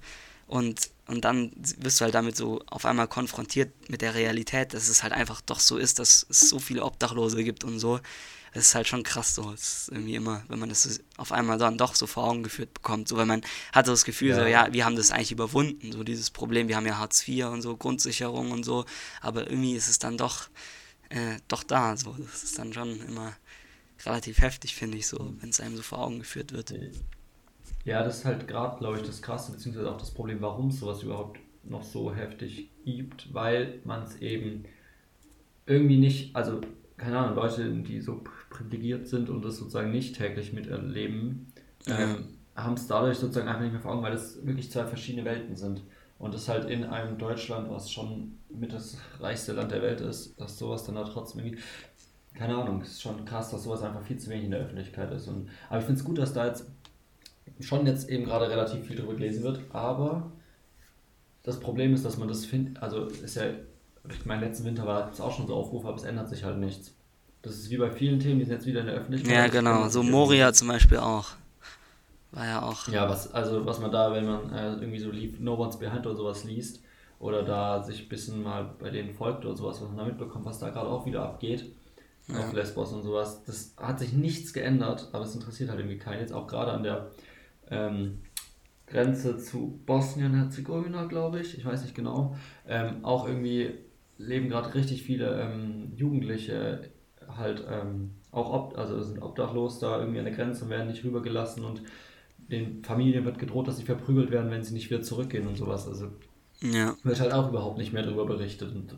[0.47, 4.89] und und dann wirst du halt damit so auf einmal konfrontiert mit der Realität, dass
[4.89, 7.99] es halt einfach doch so ist, dass es so viele Obdachlose gibt und so.
[8.53, 9.51] Es ist halt schon krass so.
[9.51, 12.41] Es ist irgendwie immer, wenn man das so auf einmal dann doch so vor Augen
[12.41, 13.07] geführt bekommt.
[13.09, 13.41] So, weil man
[13.73, 14.67] hat so das Gefühl, so, Ja.
[14.67, 16.69] ja, wir haben das eigentlich überwunden, so dieses Problem.
[16.69, 18.85] Wir haben ja Hartz IV und so, Grundsicherung und so.
[19.19, 20.47] Aber irgendwie ist es dann doch,
[21.09, 21.97] äh, doch da.
[21.97, 22.15] So.
[22.17, 23.35] Das ist dann schon immer
[24.05, 26.73] relativ heftig, finde ich, so, wenn es einem so vor Augen geführt wird.
[27.85, 30.79] Ja, das ist halt gerade, glaube ich, das Krasse, beziehungsweise auch das Problem, warum es
[30.79, 34.65] sowas überhaupt noch so heftig gibt, weil man es eben
[35.65, 36.61] irgendwie nicht, also
[36.97, 41.53] keine Ahnung, Leute, die so privilegiert sind und das sozusagen nicht täglich miterleben,
[41.87, 42.15] Ja.
[42.15, 45.25] ähm, haben es dadurch sozusagen einfach nicht mehr vor Augen, weil es wirklich zwei verschiedene
[45.25, 45.83] Welten sind.
[46.17, 50.39] Und das halt in einem Deutschland, was schon mit das reichste Land der Welt ist,
[50.39, 51.61] dass sowas dann da trotzdem irgendwie,
[52.33, 55.11] keine Ahnung, es ist schon krass, dass sowas einfach viel zu wenig in der Öffentlichkeit
[55.11, 55.27] ist.
[55.27, 56.71] Und, aber ich finde es gut, dass da jetzt
[57.59, 60.31] schon jetzt eben gerade relativ viel drüber gelesen wird, aber
[61.43, 63.43] das Problem ist, dass man das findet, also ist ja,
[64.09, 66.57] ich meine, letzten Winter war es auch schon so Aufrufe, aber es ändert sich halt
[66.57, 66.93] nichts.
[67.41, 69.33] Das ist wie bei vielen Themen, die sind jetzt wieder in der Öffentlichkeit.
[69.35, 69.87] Ja, genau.
[69.89, 71.29] So Moria zum Beispiel auch.
[72.31, 72.87] War ja auch.
[72.87, 76.05] Ja, was, also was man da, wenn man äh, irgendwie so Leave No One's Behind
[76.05, 76.81] oder sowas liest,
[77.19, 80.45] oder da sich ein bisschen mal bei denen folgt oder sowas, was man da mitbekommt,
[80.45, 81.65] was da gerade auch wieder abgeht,
[82.27, 82.39] Ja.
[82.39, 86.19] auf Lesbos und sowas, das hat sich nichts geändert, aber es interessiert halt irgendwie keinen.
[86.19, 87.11] Jetzt auch gerade an der
[87.69, 88.21] ähm,
[88.87, 92.35] Grenze zu Bosnien-Herzegowina, glaube ich, ich weiß nicht genau,
[92.67, 93.73] ähm, auch irgendwie
[94.17, 96.91] leben gerade richtig viele ähm, Jugendliche
[97.27, 101.03] halt ähm, auch ob, also sind obdachlos da irgendwie an der Grenze und werden nicht
[101.03, 101.81] rübergelassen und
[102.37, 105.87] den Familien wird gedroht, dass sie verprügelt werden, wenn sie nicht wieder zurückgehen und sowas.
[105.87, 106.11] Also
[106.61, 106.95] Ja.
[107.03, 108.95] wird halt auch überhaupt nicht mehr darüber berichtet und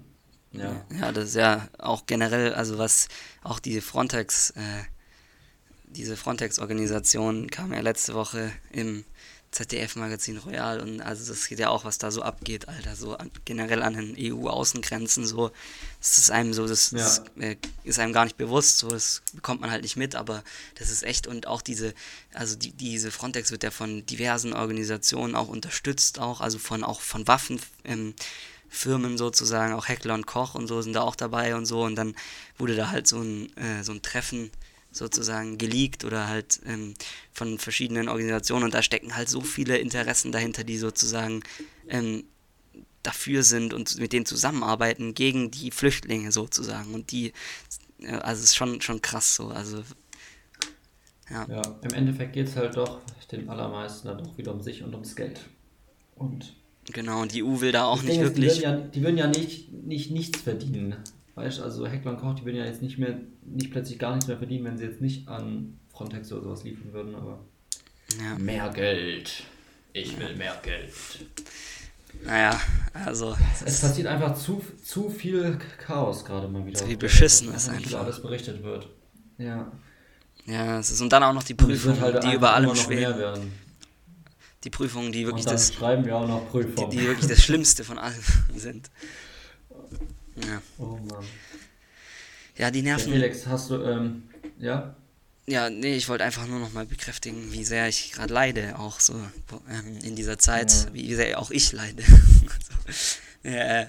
[0.51, 0.86] ja.
[0.99, 3.10] Ja, das ist ja auch generell, also was
[3.43, 4.84] auch diese Frontex, äh,
[5.88, 9.06] diese Frontex-Organisation kam ja letzte Woche im
[9.52, 13.32] ZDF-Magazin Royal und also das geht ja auch, was da so abgeht, Alter, so an,
[13.45, 15.52] generell an den EU-Außengrenzen, so,
[16.00, 16.97] das ist einem so, das, Ja.
[16.97, 20.43] das äh, ist einem gar nicht bewusst, so, das bekommt man halt nicht mit, aber
[20.76, 21.93] das ist echt und auch diese,
[22.34, 27.00] also die, diese Frontex wird ja von diversen Organisationen auch unterstützt, auch, also von, auch
[27.00, 28.13] von Waffen, ähm,
[28.69, 31.95] Firmen sozusagen, auch Heckler und Koch und so sind da auch dabei und so und
[31.95, 32.15] dann
[32.58, 34.52] wurde da halt so ein, äh, so ein Treffen
[34.98, 36.94] sozusagen geleakt oder halt ähm,
[37.32, 41.44] von verschiedenen Organisationen und da stecken halt so viele Interessen dahinter, die sozusagen
[41.88, 42.24] ähm,
[43.04, 47.34] dafür sind und mit denen zusammenarbeiten gegen die Flüchtlinge sozusagen und die,
[48.00, 49.84] äh, also es ist schon, schon krass so, also
[51.30, 54.84] ja, Ja, im Endeffekt geht es halt doch den allermeisten dann doch wieder um sich
[54.84, 55.42] und ums Geld.
[56.16, 56.54] Und
[56.86, 59.18] genau und die EU will da auch nicht ist, wirklich, Die würden ja, die würden
[59.18, 60.96] ja nicht, nicht nichts verdienen.
[61.38, 64.13] Weißt du, also Heckler und Koch, die würden ja jetzt nicht mehr, nicht plötzlich gar
[64.13, 67.39] nichts mehr verdienen, wenn sie jetzt nicht an Frontex oder sowas liefern würden, aber.
[68.19, 69.43] ja, Mehr Geld.
[69.93, 70.91] Ich will mehr Geld.
[72.23, 72.60] naja,
[72.93, 76.80] also Es passiert einfach zu, zu viel Chaos gerade mal wieder.
[76.80, 78.00] Zu viel Beschissenes Einfach einfach.
[78.04, 78.89] alles berichtet wird.
[79.38, 79.71] Ja.
[80.47, 82.76] ja, es ist und dann auch noch die es Prüfungen, halt die über allem immer
[82.76, 83.52] noch mehr schweben, werden.
[84.63, 86.89] die Prüfungen, die wirklich das schreiben wir auch noch die, Prüfung.
[86.89, 88.15] die wirklich das Schlimmste von allem
[88.56, 88.89] sind.
[90.45, 91.26] Ja, Oh Mann.
[92.58, 93.12] ja die Ja, nerven.
[93.12, 94.23] Felix, hast du, ähm,
[94.60, 94.95] ja?
[95.47, 99.00] Ja, nee, ich wollte einfach nur noch mal bekräftigen, wie sehr ich gerade leide, auch
[99.00, 99.13] so
[99.69, 100.93] ähm, in dieser Zeit, Ja.
[100.93, 102.04] wie sehr auch ich leide.
[102.04, 103.88] so, ja,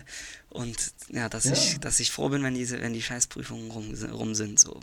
[0.51, 0.77] und
[1.09, 1.53] ja, dass Ja.
[1.53, 4.61] ich, dass ich froh bin, wenn diese, wenn die Scheißprüfungen rum, rum sind.
[4.61, 4.79] So.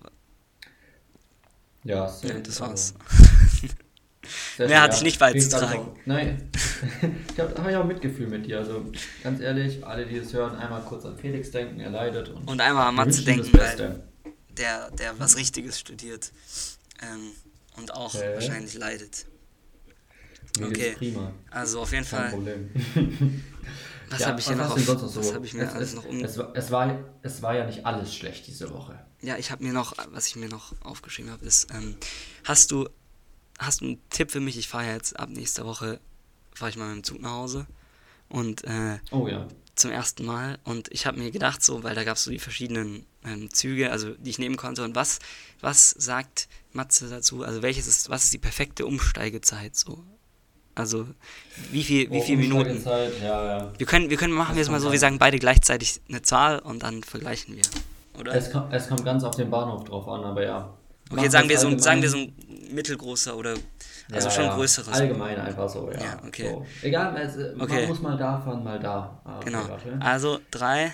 [1.86, 2.93] Ja, Ja, das also, war's.
[4.58, 5.88] sehr Mehr schön, hatte ich nicht beizutragen.
[6.06, 6.50] Nein,
[7.34, 8.60] ich habe hab ja auch Mitgefühl mit dir.
[8.60, 8.86] Also
[9.24, 12.30] ganz ehrlich, alle, die es hören, einmal kurz an Felix denken, er leidet.
[12.30, 14.04] Und, Und einmal an Matze denken, weil
[14.50, 16.32] der, der was Richtiges studiert
[17.02, 17.32] ähm,
[17.78, 18.34] und auch Okay.
[18.36, 19.26] wahrscheinlich leidet.
[20.60, 20.74] Mir okay.
[20.74, 21.32] geht's prima.
[21.52, 22.70] Also auf jeden Kein Fall, Problem.
[24.10, 25.34] was Ja, habe ich hier noch auf, noch was so?
[25.34, 26.24] habe ich mir es, alles es, noch um...
[26.24, 29.00] es, war, es, war, es war ja nicht alles schlecht diese Woche.
[29.22, 31.98] Ja, ich habe mir noch, was ich mir noch aufgeschrieben habe, ist, ähm,
[32.44, 32.88] hast du,
[33.60, 34.58] hast du einen Tipp für mich?
[34.58, 36.00] Ich fahre jetzt ab nächster Woche,
[36.54, 37.65] fahre ich mal mit dem Zug nach Hause
[38.30, 39.48] und äh, Oh ja.
[39.76, 42.39] zum ersten Mal und ich habe mir gedacht, so, weil da gab es so die
[42.39, 45.20] verschiedenen ähm, Züge, also die ich nehmen konnte und was,
[45.62, 47.44] was sagt Matze dazu?
[47.44, 50.04] Also welches ist, was ist die perfekte Umsteigezeit so?
[50.78, 51.08] Also
[51.72, 52.84] wie viel, wie Oh, viele Minuten?
[52.84, 53.08] Ja,
[53.60, 53.74] ja.
[53.78, 56.60] Wir können, wir können machen wir es mal so, wir sagen beide gleichzeitig eine Zahl
[56.60, 57.63] und dann vergleichen wir,
[58.20, 58.34] oder?
[58.36, 60.74] Es, kommt, es kommt ganz auf den Bahnhof drauf an, aber ja.
[61.12, 62.34] Okay, sagen wir so, ein- sagen wir so ein
[62.72, 63.56] mittelgroßer oder
[64.12, 64.56] also Ja, schon ja.
[64.56, 64.94] größeres.
[64.94, 66.00] Allgemein einfach so, ja.
[66.00, 66.50] Ja, okay.
[66.50, 66.65] So.
[66.84, 67.80] Egal, äh, Okay.
[67.82, 69.20] man muss mal da fahren, mal da.
[69.24, 69.68] Ah, okay, Genau.
[69.70, 69.98] Warte.
[70.00, 70.94] Also 3,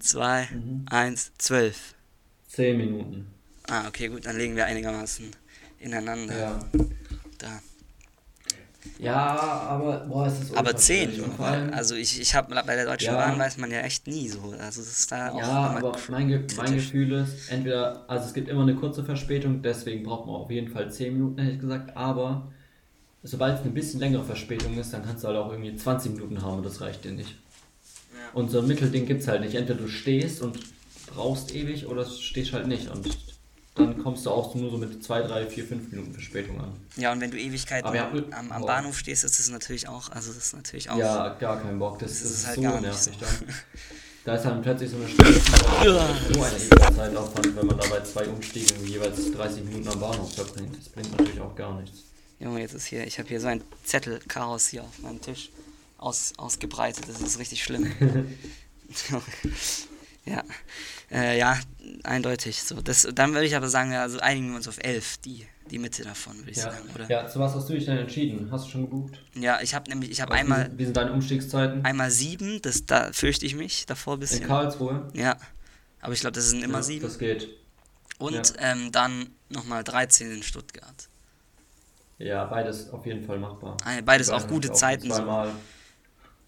[0.00, 0.86] 2, Mhm.
[0.90, 1.94] 1, 12.
[2.48, 3.26] Zehn Minuten.
[3.68, 5.30] Ah, okay, gut, dann legen wir einigermaßen
[5.78, 6.36] ineinander.
[6.38, 6.58] Ja.
[7.38, 7.60] Da.
[8.98, 11.24] Ja, aber boah, es ist Aber ultra 10, schwierig.
[11.24, 13.16] Und vor allem, also ich, ich habe bei der Deutschen Ja.
[13.16, 14.40] Bahn weiß man ja echt nie so.
[14.58, 16.84] Also das ist da auch ja, aber mein, Ge mein kritisch.
[16.86, 20.68] Gefühl ist, entweder, also es gibt immer eine kurze Verspätung, deswegen braucht man auf jeden
[20.70, 22.52] Fall 10 Minuten, hätte ich gesagt, aber
[23.24, 26.42] sobald es eine bisschen längere Verspätung ist, dann kannst du halt auch irgendwie 20 Minuten
[26.42, 27.30] haben und das reicht dir nicht.
[27.30, 28.34] Ja.
[28.34, 29.54] Und so ein Mittelding gibt es halt nicht.
[29.54, 30.58] Entweder du stehst und
[31.14, 32.88] brauchst ewig oder stehst halt nicht.
[32.88, 33.06] Und
[33.74, 36.72] dann kommst du auch nur so mit 2, 3, 4, 5 Minuten Verspätung an.
[36.96, 38.66] Ja, und wenn du Ewigkeiten ja, am, am.
[38.66, 40.98] Bahnhof stehst, ist das natürlich auch, also das ist natürlich auch.
[40.98, 41.98] Ja, gar keinen Bock.
[41.98, 43.24] Das, Das das ist ist, halt so gar nicht nervig so.
[43.24, 43.54] dann.
[44.24, 45.32] Da ist dann plötzlich so eine Stunde
[45.84, 46.08] Ja.
[46.32, 50.76] so eine ewige Zeitaufwand, wenn man dabei zwei Umstiegen jeweils 30 Minuten am Bahnhof verbringt.
[50.78, 52.04] Das bringt natürlich auch gar nichts.
[52.38, 55.50] Junge, jetzt ist hier, ich habe hier so ein Zettelchaos hier auf meinem Tisch
[55.98, 57.08] aus, ausgebreitet.
[57.08, 57.90] Das ist richtig schlimm.
[60.24, 60.42] ja,
[61.10, 61.58] äh, ja,
[62.04, 62.62] eindeutig.
[62.62, 65.78] So, das, dann würde ich aber sagen, also einigen wir uns auf elf, die, die
[65.78, 66.70] Mitte davon, würde ich Ja.
[66.70, 67.08] sagen, oder?
[67.08, 68.48] ja, zu was hast du dich denn entschieden?
[68.50, 69.18] Hast du schon gebucht?
[69.34, 71.84] Ja, ich habe nämlich, ich habe Wie einmal, sind- Wie sind deine Umstiegszeiten?
[71.84, 74.46] einmal sieben, das, da fürchte ich mich davor ein In bisschen.
[74.46, 75.08] Karlsruhe?
[75.12, 75.36] Ja,
[76.00, 77.02] aber ich glaube, das sind immer Ja, sieben.
[77.06, 77.48] Das geht.
[78.18, 78.42] Und ja.
[78.72, 81.08] ähm, dann nochmal 13 in Stuttgart.
[82.18, 83.76] Ja, beides auf jeden Fall machbar.
[83.84, 85.10] Ah, Beides auch gute auch Zeiten.
[85.12, 85.24] So.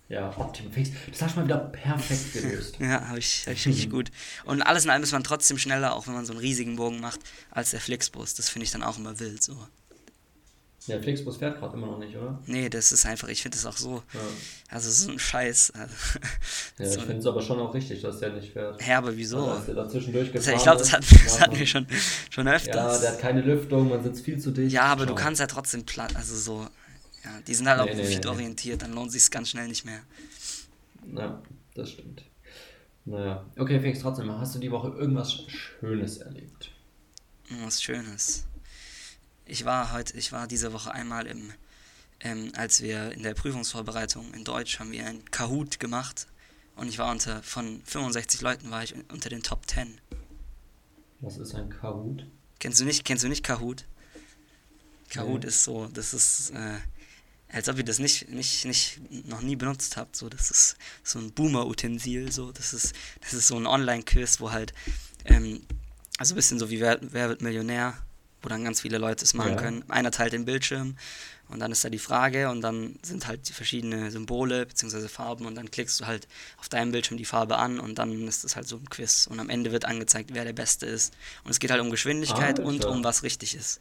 [0.08, 0.90] Ja, optim fix.
[1.10, 2.76] Das hast du mal wieder perfekt gelöst.
[2.80, 4.10] Ja, habe ich, hab ich richtig gut.
[4.44, 7.00] Und alles in allem ist man trotzdem schneller, auch wenn man so einen riesigen Bogen
[7.00, 8.34] macht, als der Flixbus.
[8.34, 9.42] Das finde ich dann auch immer wild.
[9.42, 9.56] So.
[10.86, 12.38] Der Flixbus fährt gerade immer noch nicht, oder?
[12.44, 14.20] Nee, das ist einfach, ich finde das auch so, Ja,
[14.68, 15.70] also so ein Scheiß.
[15.70, 15.94] Also,
[16.78, 18.84] ja so, ich finde es aber schon auch richtig, dass der nicht fährt.
[18.86, 19.46] hä, aber wieso?
[19.46, 21.86] Als der dazwischen Das, ich glaube, das, hat, das hatten wir schon,
[22.28, 23.00] schon Ja, öfters.
[23.00, 24.72] der hat keine Lüftung, man sitzt viel zu dicht.
[24.74, 25.22] Ja, aber du Schau.
[25.22, 26.68] kannst ja trotzdem platt, also so,
[27.24, 29.84] ja, die sind halt auch Nee, nee, nee, profitorientiert, dann lohnt sich ganz schnell nicht
[29.84, 30.02] mehr.
[31.12, 31.42] Ja,
[31.74, 32.24] das stimmt.
[33.04, 33.44] Naja.
[33.58, 36.70] Okay, Felix, trotzdem, hast du die Woche irgendwas Schönes erlebt?
[37.62, 38.46] Was Schönes.
[39.46, 41.52] Ich war heute, ich war diese Woche einmal im
[42.20, 46.26] ähm, als wir in der Prüfungsvorbereitung in Deutsch haben wir ein Kahoot gemacht
[46.76, 50.00] und ich war unter, von 65 Leuten war ich unter den Top 10.
[51.20, 52.26] Was ist ein Kahoot?
[52.58, 53.84] Kennst du nicht, kennst du nicht Kahoot?
[55.10, 55.48] Kahoot Nee.
[55.48, 56.78] ist so, das ist, äh,
[57.48, 60.16] als ob ihr das nicht, nicht, nicht noch nie benutzt habt.
[60.16, 62.32] So, das ist so ein Boomer-Utensil.
[62.32, 64.74] So, das ist, das ist so ein Online-Quiz, wo halt,
[65.24, 65.62] ähm,
[66.18, 67.94] also ein bisschen so wie Wer, Wer wird Millionär,
[68.42, 69.56] wo dann ganz viele Leute es machen Ja.
[69.56, 69.88] können.
[69.88, 70.96] Einer teilt den Bildschirm
[71.48, 75.08] und dann ist da die Frage und dann sind halt die verschiedene Symbole bzw.
[75.08, 76.26] Farben und dann klickst du halt
[76.58, 79.38] auf deinem Bildschirm die Farbe an und dann ist es halt so ein Quiz und
[79.40, 81.14] am Ende wird angezeigt, wer der Beste ist.
[81.44, 82.90] Und es geht halt um Geschwindigkeit und Alter.
[82.90, 83.80] um was richtig ist.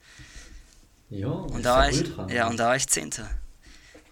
[1.09, 3.29] Ja, Und da war ich, ja, und da war ich Zehnter.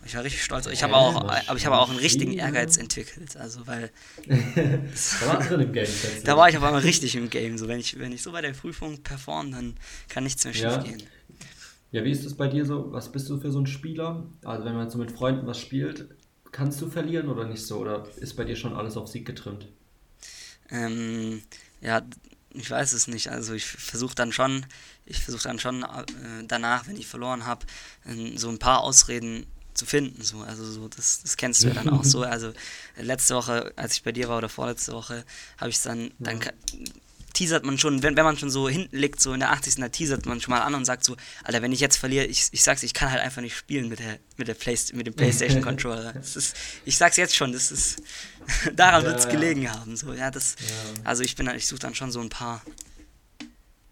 [0.06, 0.66] Ich war richtig stolz.
[0.68, 2.34] Ich habe auch, aber ich habe auch einen richtigen?
[2.34, 3.38] Ehrgeiz entwickelt.
[3.38, 3.92] Also, weil
[4.28, 5.88] da war drin im Game.
[6.24, 7.58] da war ich auf einmal richtig im Game.
[7.58, 9.76] So, wenn ich, wenn ich so bei der Prüfung perform, dann
[10.10, 10.82] kann nichts mehr Ja.
[10.82, 11.04] schief gehen.
[11.92, 12.92] Ja, wie ist es bei dir so?
[12.92, 14.24] Was bist du für so ein Spieler?
[14.44, 16.08] Also wenn man so mit Freunden was spielt,
[16.52, 17.80] kannst du verlieren oder nicht so?
[17.80, 19.68] Oder ist bei dir schon alles auf Sieg getrimmt?
[20.70, 21.42] Ähm,
[21.82, 22.02] ja,
[22.54, 23.30] ich weiß es nicht.
[23.30, 24.66] Also ich versuche dann schon,
[25.06, 27.66] ich versuche dann schon äh, danach, wenn ich verloren habe,
[28.36, 30.22] so ein paar Ausreden zu finden.
[30.24, 30.40] So.
[30.42, 32.24] Also so, das, das kennst du ja dann auch so.
[32.24, 32.54] Also
[32.98, 35.24] letzte Woche, als ich bei dir war oder vorletzte Woche,
[35.58, 36.52] habe ich es dann, dann ka-
[37.34, 39.76] teasert man schon, wenn, wenn man schon so hinten liegt, so in der 80.
[39.76, 42.50] da teasert man schon mal an und sagt so, Alter, wenn ich jetzt verliere, ich,
[42.52, 45.14] ich sag's, ich kann halt einfach nicht spielen mit der mit der Play, mit dem
[45.14, 46.14] Playstation Controller.
[46.22, 48.02] Ist, ich sag's jetzt schon, das ist
[48.76, 49.32] daran Ja, wird's ja.
[49.32, 49.96] gelegen haben.
[49.96, 51.02] So, ja, das, Ja.
[51.06, 52.62] also ich bin ich suche dann schon so ein paar,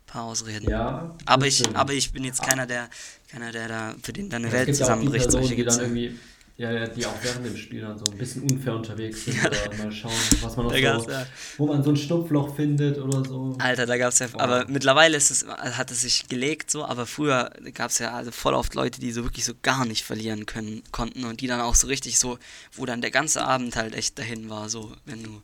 [0.10, 0.70] paar Ausreden.
[0.70, 1.16] Ja.
[1.26, 1.76] aber ich, stimmt.
[1.76, 2.90] aber ich bin jetzt keiner, der,
[3.32, 5.26] keiner, der da für den dann eine Es Welt gibt ja zusammenbricht.
[5.26, 5.82] Personen, die dann ja.
[5.84, 6.20] irgendwie,
[6.58, 9.92] ja, die auch während dem Spiel dann so ein bisschen unfair unterwegs sind oder mal
[9.94, 11.26] schauen, was man noch so, ja-
[11.58, 13.56] wo man so ein Schlupfloch findet oder so.
[13.60, 14.40] Alter, da gab's ja, Oh.
[14.40, 18.54] aber mittlerweile ist es, hat es sich gelegt so, aber früher gab's ja also voll
[18.56, 21.76] oft Leute, die so wirklich so gar nicht verlieren können, konnten und die dann auch
[21.76, 22.38] so richtig so,
[22.74, 25.42] wo dann der ganze Abend halt echt dahin war, so, wenn du,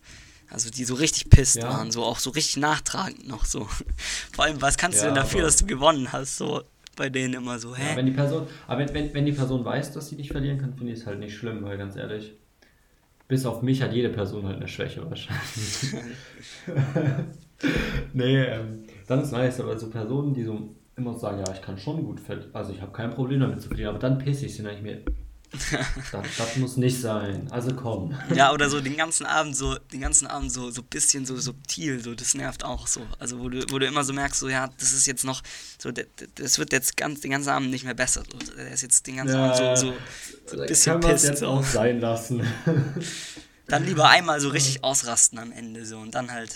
[0.55, 1.67] also die so richtig pisst Ja.
[1.67, 3.67] waren, so auch so richtig nachtragend noch so.
[4.33, 6.63] Vor allem, was kannst du Ja, denn dafür, dass du gewonnen hast, so
[6.95, 7.83] bei denen immer so, hä?
[7.89, 10.73] Ja, wenn die Person, aber wenn, wenn, die Person weiß, dass sie nicht verlieren kann,
[10.73, 12.35] finde ich es halt nicht schlimm, weil ganz ehrlich,
[13.27, 15.93] bis auf mich hat jede Person halt eine Schwäche wahrscheinlich.
[18.13, 21.77] nee, ähm, dann ist nice, aber so Personen, die so immer sagen, ja, ich kann
[21.77, 24.55] schon gut verlieren, also ich habe kein Problem damit zu verlieren, aber dann pisse ich
[24.55, 24.99] sie nicht mehr.
[26.11, 28.13] das, das muss nicht sein, also komm.
[28.33, 32.03] Ja, oder so den ganzen Abend so, den ganzen Abend so, so bisschen so subtil,
[32.03, 33.01] so, das nervt auch so.
[33.19, 35.41] Also wo du, wo du immer so merkst, so, ja, das ist jetzt noch,
[35.77, 38.23] so, das wird jetzt ganz, den ganzen Abend nicht mehr besser.
[38.29, 39.93] So, der ist jetzt den ganzen Ja, Abend so, so,
[40.57, 41.25] so ein bisschen es pisst.
[41.25, 41.47] jetzt So.
[41.47, 42.41] auch sein lassen.
[43.67, 46.51] Dann lieber einmal so richtig ausrasten am Ende so und dann halt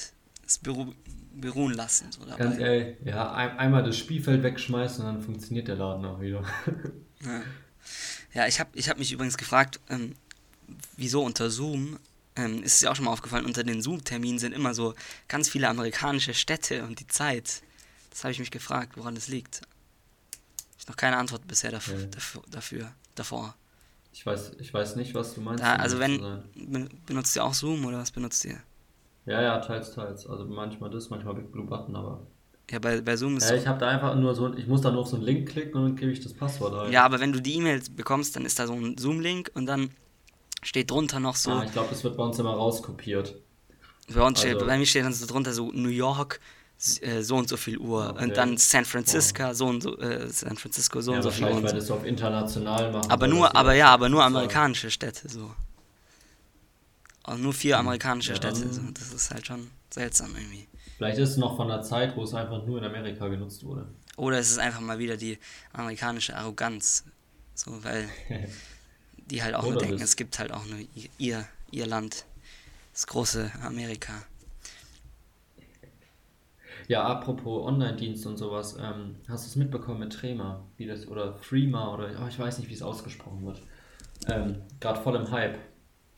[0.45, 0.93] es beru
[1.34, 2.12] beruhen lassen.
[2.12, 2.38] So dabei.
[2.38, 6.43] Ganz ehrlich, ja, ein, einmal das Spielfeld wegschmeißen und dann funktioniert der Laden auch wieder.
[7.23, 7.41] Ja,
[8.34, 10.15] ja ich habe ich hab mich übrigens gefragt, ähm,
[10.98, 12.00] wieso unter Zoom,
[12.36, 14.94] ähm, ist es ja auch schon mal aufgefallen, unter den Zoom-Terminen sind immer so
[15.28, 17.62] ganz viele amerikanische Städte und die Zeit.
[18.10, 19.62] Das habe ich mich gefragt, woran das liegt.
[20.78, 22.06] Ich noch keine Antwort bisher dafür, Ja.
[22.08, 23.56] dafür, dafür davor.
[24.12, 25.63] Ich weiß, ich weiß nicht, was du meinst.
[25.63, 26.42] Da, also wenn,
[27.06, 28.60] benutzt ihr auch Zoom oder was benutzt ihr?
[29.26, 30.26] Ja, ja, teils, teils.
[30.26, 32.26] Also manchmal das, manchmal Big Blue Button, aber.
[32.71, 34.91] Ja, bei, bei Zoom ist Ja, ich habe da einfach nur so, ich muss da
[34.91, 36.91] nur auf so einen Link klicken und dann gebe ich das Passwort ein.
[36.91, 39.89] ja, aber wenn du die E-Mails bekommst, dann ist da so ein Zoom-Link und dann
[40.62, 43.36] steht drunter noch so, Ah, ich glaube, das wird bei uns immer rauskopiert.
[44.13, 46.39] Bei, uns steht, Also- bei mir steht dann so drunter so New York
[47.01, 48.23] äh, so und so viel Uhr Okay.
[48.23, 51.45] und dann San Francisco so und so äh, San Francisco so ja, und so viel
[51.45, 51.62] Uhr.
[51.63, 53.10] weil das so auf international machen.
[53.12, 55.53] Aber nur, aber ja, aber nur amerikanische Städte so.
[57.25, 58.71] Und nur vier amerikanische Ja, Städte.
[58.73, 58.82] So.
[58.93, 60.67] Das ist halt schon seltsam irgendwie.
[60.99, 63.88] Vielleicht ist es noch von der Zeit, wo es einfach nur in Amerika genutzt wurde.
[64.17, 65.39] Oder es ist einfach mal wieder die
[65.71, 67.05] amerikanische Arroganz.
[67.55, 68.09] So, weil
[69.17, 70.79] die halt auch nur denken, es gibt halt auch nur
[71.17, 72.25] ihr, ihr Land.
[72.91, 74.12] Das große Amerika.
[76.89, 81.39] Ja, apropos Online-Dienst und sowas, ähm, hast du es mitbekommen mit Trema, wie das, oder
[81.39, 83.62] Threema, oder oh, ich weiß nicht, wie es ausgesprochen wird.
[84.27, 85.59] Ähm, Gerade voll im Hype.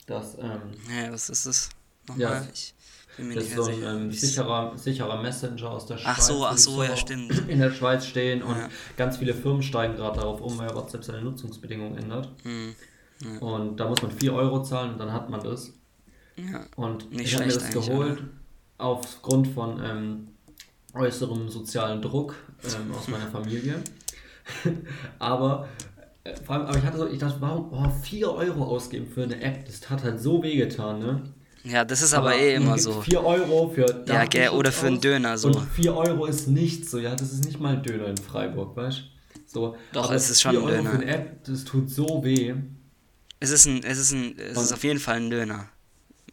[0.06, 1.68] Das, ähm, Ja, was ist das?
[2.16, 2.48] Ja, Nochmal?
[2.52, 2.81] ich bin mir
[3.18, 6.14] das ist so ein ähm, sicherer, sicherer Messenger aus der Schweiz.
[6.16, 7.30] Ach so, ach so, ja, stimmt.
[7.48, 8.68] In der Schweiz stehen und Ja.
[8.96, 12.28] ganz viele Firmen steigen gerade darauf um, weil WhatsApp seine Nutzungsbedingungen ändert.
[12.42, 12.74] Hm,
[13.40, 15.72] Und da muss man 4 Euro zahlen und dann hat man das.
[16.36, 16.64] ja.
[16.76, 18.24] Und Nicht ich habe mir das geholt
[18.78, 20.28] aufgrund von ähm,
[20.94, 23.76] äußerem sozialen Druck ähm, aus meiner Familie.
[25.18, 25.68] aber,
[26.24, 29.22] äh, vor allem, aber ich hatte so, ich dachte, warum oh, 4 Euro ausgeben für
[29.22, 29.64] eine App?
[29.66, 31.22] Das hat halt so wehgetan, ne?
[31.64, 33.02] Ja, das ist aber, eh man immer so.
[33.02, 35.48] 4 Euro für Ja, gell, oder für einen Döner so.
[35.48, 38.76] Und 4 Euro ist nichts so, ja, das ist nicht mal ein Döner in Freiburg,
[38.76, 39.02] weißt du?
[39.46, 40.90] So, Doch, aber es ist schon 4 ein Döner.
[40.90, 42.54] für eine App, das tut so weh.
[43.40, 45.68] Es ist ein, es ist ein, es ist auf jeden Fall ein Döner.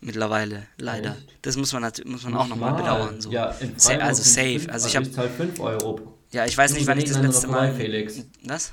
[0.02, 1.12] Mittlerweile, leider.
[1.12, 1.38] Echt?
[1.42, 3.20] Das muss man, muss man auch nochmal bedauern.
[3.20, 3.32] So.
[3.32, 4.62] Ja, in Freiburg also safe.
[4.70, 6.00] Also ich habe, ich zahle 5 Euro.
[6.32, 7.76] ja, ich weiß nicht, wann ich das letzte vorbei, Mal.
[7.76, 8.24] Felix.
[8.46, 8.72] Was?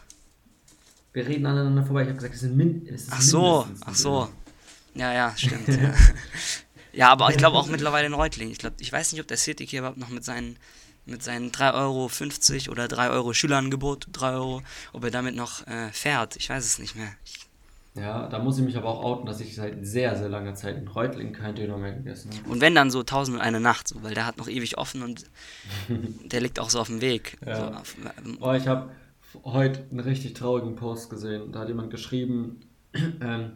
[1.12, 2.02] Wir reden aneinander vorbei.
[2.02, 4.28] Ich habe gesagt, es sind, min es ist Ach so, mindestens ein ach so.
[4.96, 5.68] Ja, ja, stimmt.
[5.68, 5.94] ja.
[6.92, 8.50] ja, aber ich glaube auch mittlerweile in Reutling.
[8.50, 10.56] Ich glaube, ich weiß nicht, ob der City Kebab noch mit seinen
[11.06, 11.74] mit seinen 3,50
[12.66, 16.34] Euro oder 3 Euro Schülerangebot, 3 Euro, ob er damit noch äh, fährt.
[16.36, 17.08] Ich weiß es nicht mehr.
[17.24, 17.46] Ich,
[17.94, 20.76] Ja, da muss ich mich aber auch outen, dass ich seit sehr, sehr langer Zeit
[20.76, 22.50] in Reutlingen keinen Döner mehr gegessen habe.
[22.50, 25.02] und wenn dann so 1000 und eine Nacht, so, weil der hat noch ewig offen
[25.02, 25.24] und
[26.24, 27.38] der liegt auch so auf dem Weg.
[27.46, 27.56] Ja.
[27.56, 28.90] So auf, ähm, Oh, ich habe
[29.44, 31.52] heute einen richtig traurigen Post gesehen.
[31.52, 32.62] Da hat jemand geschrieben,
[32.94, 33.52] ähm,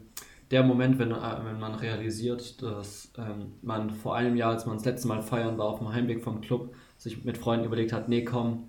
[0.50, 4.76] der Moment, wenn, äh, wenn man realisiert, dass ähm, man vor einem Jahr, als man
[4.76, 8.08] das letzte Mal feiern war, auf dem Heimweg vom Club, sich mit Freunden überlegt hat,
[8.08, 8.68] nee, komm,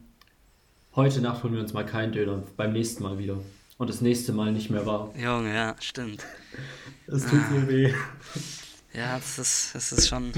[0.96, 3.38] heute Nacht holen wir uns mal keinen Döner, beim nächsten Mal wieder.
[3.78, 5.12] Und das nächste Mal nicht mehr war.
[5.18, 6.24] Junge, ja, stimmt.
[7.08, 7.92] Das tut so weh.
[8.94, 10.32] Ja, das ist, das ist schon.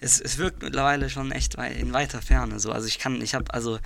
[0.00, 2.60] Es, es wirkt mittlerweile schon echt in weiter Ferne.
[2.60, 2.72] So.
[2.72, 3.78] Also ich kann, ich habe also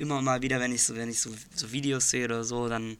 [0.00, 2.96] immer mal wieder, wenn ich so, wenn ich so, so Videos sehe oder so, dann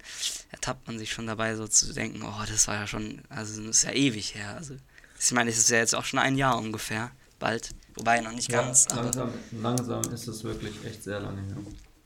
[0.50, 3.76] ertappt man sich schon dabei, so zu denken, oh, das war ja schon, also das
[3.76, 4.54] ist ja ewig her.
[4.56, 4.76] Also
[5.18, 7.70] ich meine, es ist ja jetzt auch schon ein Jahr ungefähr, bald.
[7.94, 9.04] Wobei noch nicht ganz, ja, aber.
[9.04, 11.56] langsam, langsam ist es wirklich echt sehr lange her.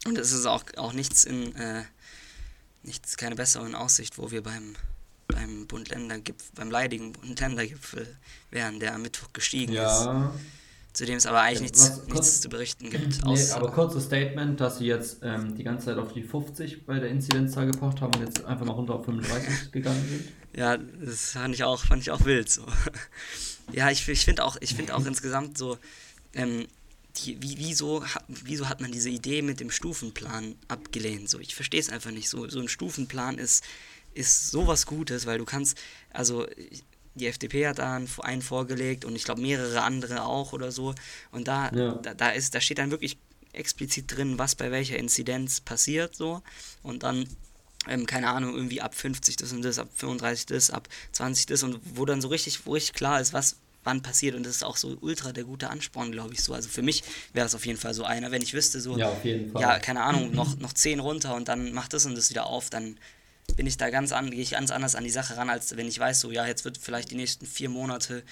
[0.07, 1.85] Und es ist auch, auch nichts in, äh,
[2.83, 4.77] nichts, keine bessere in Aussicht, wo wir beim,
[5.27, 8.17] beim Bund-Länder-Gipfel, beim leidigen Bund-Länder-Gipfel
[8.51, 10.09] wären, der am Mittwoch gestiegen ist.
[10.99, 13.25] Zu dem es aber eigentlich Ja, nichts, was- nichts kurz- zu berichten gibt.
[13.25, 16.99] Nee, aber kurzes Statement, dass sie jetzt ähm, die ganze Zeit auf die 50 bei
[16.99, 20.25] der Inzidenzzahl gepocht haben und jetzt einfach mal runter auf 35 gegangen sind.
[20.57, 22.51] ja, das fand ich auch, fand ich auch wild.
[22.51, 22.67] So.
[23.73, 25.79] Ja, ich, ich finde auch, ich finde auch insgesamt so,
[26.35, 26.67] ähm,
[27.19, 31.29] die, wie, wieso, wieso hat man diese Idee mit dem Stufenplan abgelehnt?
[31.31, 32.29] So, ich verstehe es einfach nicht.
[32.29, 33.63] So, so ein Stufenplan ist,
[34.15, 35.79] ist sowas Gutes, weil du kannst,
[36.13, 36.47] also
[37.19, 40.95] die FDP hat da einen, vorgelegt und ich glaube mehrere andere auch oder so.
[41.33, 41.93] Und da, Ja.
[42.03, 43.19] da, da, ist, da steht dann wirklich
[43.53, 46.43] explizit drin, was bei welcher Inzidenz passiert so.
[46.83, 47.29] Und dann
[47.87, 51.63] ähm, keine Ahnung, irgendwie ab 50 das und das, ab 35 das, ab 20 das
[51.63, 54.65] und wo dann so richtig, wo richtig klar ist, was wann passiert und das ist
[54.65, 56.53] auch so ultra der gute Ansporn, glaube ich so.
[56.53, 59.17] Also für mich wäre es auf jeden Fall so einer, wenn ich wüsste so, Ja,
[59.59, 62.69] ja, keine Ahnung, noch, noch 10 runter und dann macht das und das wieder auf,
[62.69, 62.99] dann
[63.59, 65.89] bin ich da ganz an, gehe ich ganz anders an die Sache ran, als wenn
[65.89, 68.23] ich weiß, so, ja, jetzt wird vielleicht die nächsten vier Monate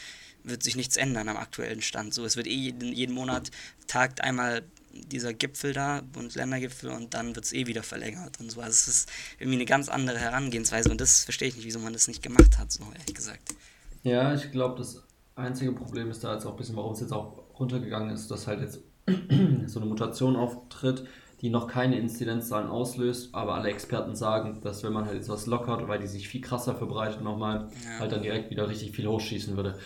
[0.45, 2.15] wird sich nichts ändern am aktuellen Stand.
[2.15, 3.51] So, es wird eh jeden, jeden Monat
[3.89, 4.63] tagt einmal
[4.93, 8.61] dieser Gipfel da, Bund-Länder-Gipfel, und dann wird es eh wieder verlängert und so.
[8.61, 11.93] Also es ist irgendwie eine ganz andere Herangehensweise und das verstehe ich nicht, wieso man
[11.93, 13.57] das nicht gemacht hat, so ehrlich gesagt.
[14.05, 15.03] Ja, ich glaube, das
[15.35, 18.47] einzige Problem ist da jetzt auch ein bisschen, warum es jetzt auch runtergegangen ist, dass
[18.47, 18.79] halt jetzt
[19.67, 21.05] so eine Mutation auftritt,
[21.47, 25.47] die noch keine Inzidenzzahlen auslöst, aber alle Experten sagen, dass wenn man halt jetzt was
[25.47, 28.01] lockert, weil die sich viel krasser verbreitet nochmal, Ja.
[28.01, 29.79] halt dann direkt wieder richtig viel hochschießen würde.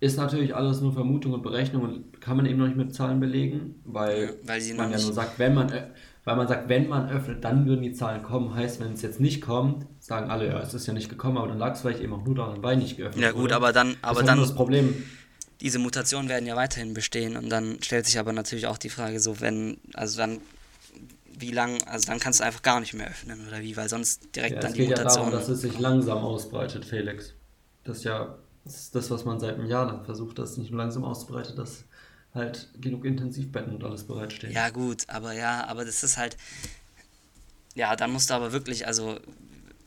[0.00, 3.18] Ist natürlich alles nur Vermutung und Berechnung und kann man eben noch nicht mit Zahlen
[3.20, 5.82] belegen, weil, Weil man ja nur sagt, wenn man, ö-
[6.24, 8.54] weil man sagt, wenn man öffnet, dann würden die Zahlen kommen.
[8.54, 11.48] Heißt, wenn es jetzt nicht kommt, sagen alle, ja, es ist ja nicht gekommen, aber
[11.48, 13.56] dann lag es vielleicht eben auch nur daran, weil nicht geöffnet Ja gut, wurde.
[13.56, 14.94] aber dann, Das aber ist dann, das Problem.
[15.62, 19.18] diese Mutationen werden ja weiterhin bestehen und dann stellt sich aber natürlich auch die Frage
[19.18, 20.38] so, wenn, also dann,
[21.40, 24.34] wie lang, also dann kannst du einfach gar nicht mehr öffnen oder wie, weil sonst
[24.34, 25.32] direkt Ja, dann es die geht ja darum, Mutation.
[25.32, 27.34] dass es sich langsam ausbreitet, Felix.
[27.84, 30.56] Das ist ja das, ist das was man seit einem Jahr dann versucht, dass es
[30.58, 31.84] nicht nur langsam ausbreitet, dass
[32.34, 34.52] halt genug Intensivbetten und alles bereitstehen.
[34.52, 36.36] ja gut, aber ja, aber das ist halt,
[37.74, 39.18] ja, dann musst du aber wirklich, also,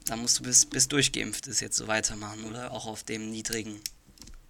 [0.06, 3.80] dann musst du bis, bis durchgeimpft ist jetzt so weitermachen oder auch auf dem niedrigen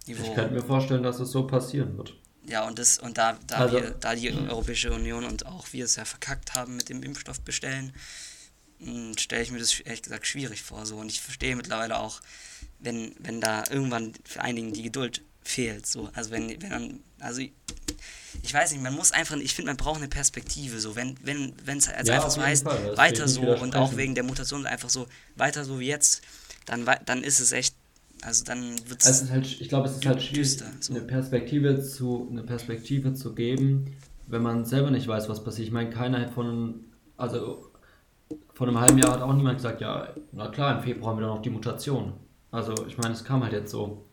[0.06, 0.22] Niveau.
[0.22, 2.14] Ich könnte mir vorstellen, dass es so passieren wird.
[2.46, 5.84] Ja, und das, und da, da, Also- wir, da die Europäische Union und auch wir
[5.84, 7.92] es ja verkackt haben mit dem Impfstoff bestellen,
[9.16, 10.84] stelle ich mir das ehrlich gesagt schwierig vor.
[10.86, 10.96] So.
[10.96, 12.20] Und ich verstehe mittlerweile auch,
[12.80, 15.86] wenn, wenn da irgendwann für einigen die Geduld fehlt.
[15.86, 16.10] So.
[16.14, 17.52] Also wenn, wenn dann, also ich,
[18.52, 20.80] weiß nicht, man muss einfach, ich finde, man braucht eine Perspektive.
[20.80, 20.96] So.
[20.96, 24.16] Wenn es wenn, wenn's jetzt Ja, einfach so heißt, Fall, weiter so und auch wegen
[24.16, 26.22] der Mutation einfach so, weiter so wie jetzt,
[26.66, 27.76] dann, dann ist es echt,
[28.22, 30.94] also dann wird Es ist halt, ich glaube, es ist halt schwierig, Düster, so.
[30.94, 33.96] eine Perspektive zu, eine Perspektive zu geben,
[34.28, 35.68] wenn man selber nicht weiß, was passiert.
[35.68, 36.84] Ich meine, keiner von,
[37.16, 37.70] also
[38.54, 41.26] vor einem halben Jahr hat auch niemand gesagt, ja, na klar, im Februar haben wir
[41.26, 42.14] dann noch die Mutation.
[42.50, 44.06] Also ich meine, es kam halt jetzt so.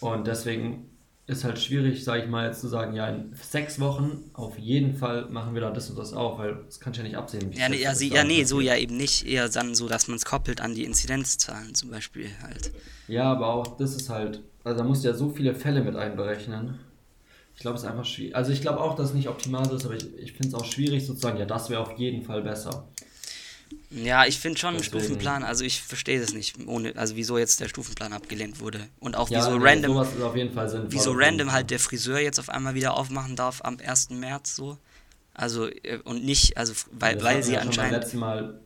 [0.00, 0.90] Und deswegen
[1.26, 4.94] ist halt schwierig, sage ich mal, jetzt zu sagen, ja, in sechs Wochen auf jeden
[4.94, 7.50] Fall machen wir da das und das auf, weil das kannst du ja nicht absehen.
[7.52, 9.26] Ja, nee, ja, sie, ja, nee, so ja eben nicht.
[9.26, 12.72] Eher dann so, dass man es koppelt an die Inzidenzzahlen zum Beispiel halt.
[13.08, 15.96] Ja, aber auch das ist halt, also da musst du ja so viele Fälle mit
[15.96, 16.78] einberechnen.
[17.54, 18.36] Ich glaube, es ist einfach schwierig.
[18.36, 20.64] Also ich glaube auch, dass es nicht optimal ist, aber ich, ich finde es auch
[20.64, 22.86] schwierig sozusagen, ja, das wäre auf jeden Fall besser.
[23.94, 27.60] Ja, ich finde schon einen Stufenplan, also ich verstehe das nicht, ohne, also wieso jetzt
[27.60, 28.80] der Stufenplan abgelehnt wurde.
[28.98, 30.92] Und auch Ja, wieso nee, random, sowas ist auf jeden Fall sinnvoll.
[30.92, 34.10] wieso random halt der Friseur jetzt auf einmal wieder aufmachen darf am 1.
[34.10, 34.78] März so.
[35.32, 38.60] Also, äh, und nicht, also weil, weil sie beim anscheinend, Mal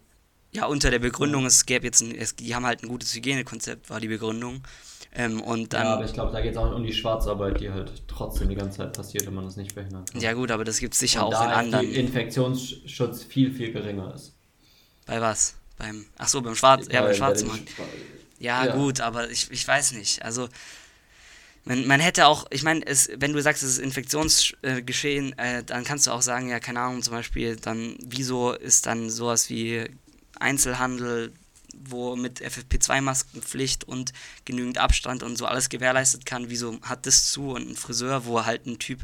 [0.53, 3.91] ja, unter der Begründung, es gäbe jetzt ein, es, die haben halt ein gutes Hygienekonzept,
[3.91, 4.63] war die Begründung.
[5.15, 7.71] Ähm, und dann, ja, aber ich glaube, da geht es auch um die Schwarzarbeit, die
[7.71, 10.21] halt trotzdem die ganze Zeit passiert, wenn man das nicht verhindern kann.
[10.21, 11.87] ja gut, aber das gibt es sicher Und auch in da anderen.
[11.87, 14.38] die Infektionsschutz viel, viel geringer ist.
[15.09, 15.55] Bei was?
[15.79, 17.69] Beim, ach so, beim Schwarz, ja, beim Weil- Schwarzmarkt.
[18.39, 18.75] Ja, Ja.
[18.77, 20.23] gut, aber ich, ich weiß nicht.
[20.23, 20.49] Also,
[21.65, 22.85] man, man hätte auch, ich meine,
[23.17, 27.03] wenn du sagst, es ist Infektionsgeschehen, äh, dann kannst du auch sagen, ja, keine Ahnung,
[27.03, 29.89] zum Beispiel, dann, wieso ist dann sowas wie
[30.39, 31.33] Einzelhandel,
[31.75, 34.13] wo mit FFP2-Maskenpflicht und
[34.45, 38.45] genügend Abstand und so alles gewährleistet kann, wieso hat das zu und ein Friseur, wo
[38.45, 39.01] halt ein Typ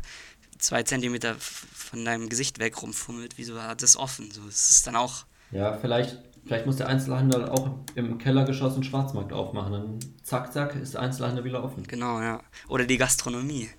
[0.59, 4.31] zwei Zentimeter von deinem Gesicht weg rumfummelt, wieso hat das offen?
[4.31, 5.25] So, es ist dann auch,
[5.55, 9.73] Ja, vielleicht, vielleicht muss der Einzelhandel auch im Kellergeschoss einen Schwarzmarkt aufmachen.
[9.73, 11.85] Dann zack, zack, ist der Einzelhandel wieder offen.
[11.85, 12.41] genau, ja.
[12.69, 13.71] Oder die Gastronomie.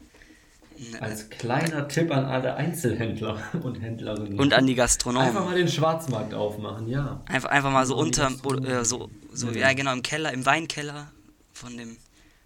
[0.99, 4.39] Als kleiner Tipp an alle Einzelhändler und Händlerinnen.
[4.39, 5.33] Und an die Einfach Gastronomen.
[5.33, 7.21] mal den Schwarzmarkt aufmachen, ja.
[7.27, 9.67] Einfach, einfach mal so unter, oder, äh, so, so, Ja.
[9.69, 11.11] ja genau, im Keller, im Weinkeller
[11.53, 11.97] von dem,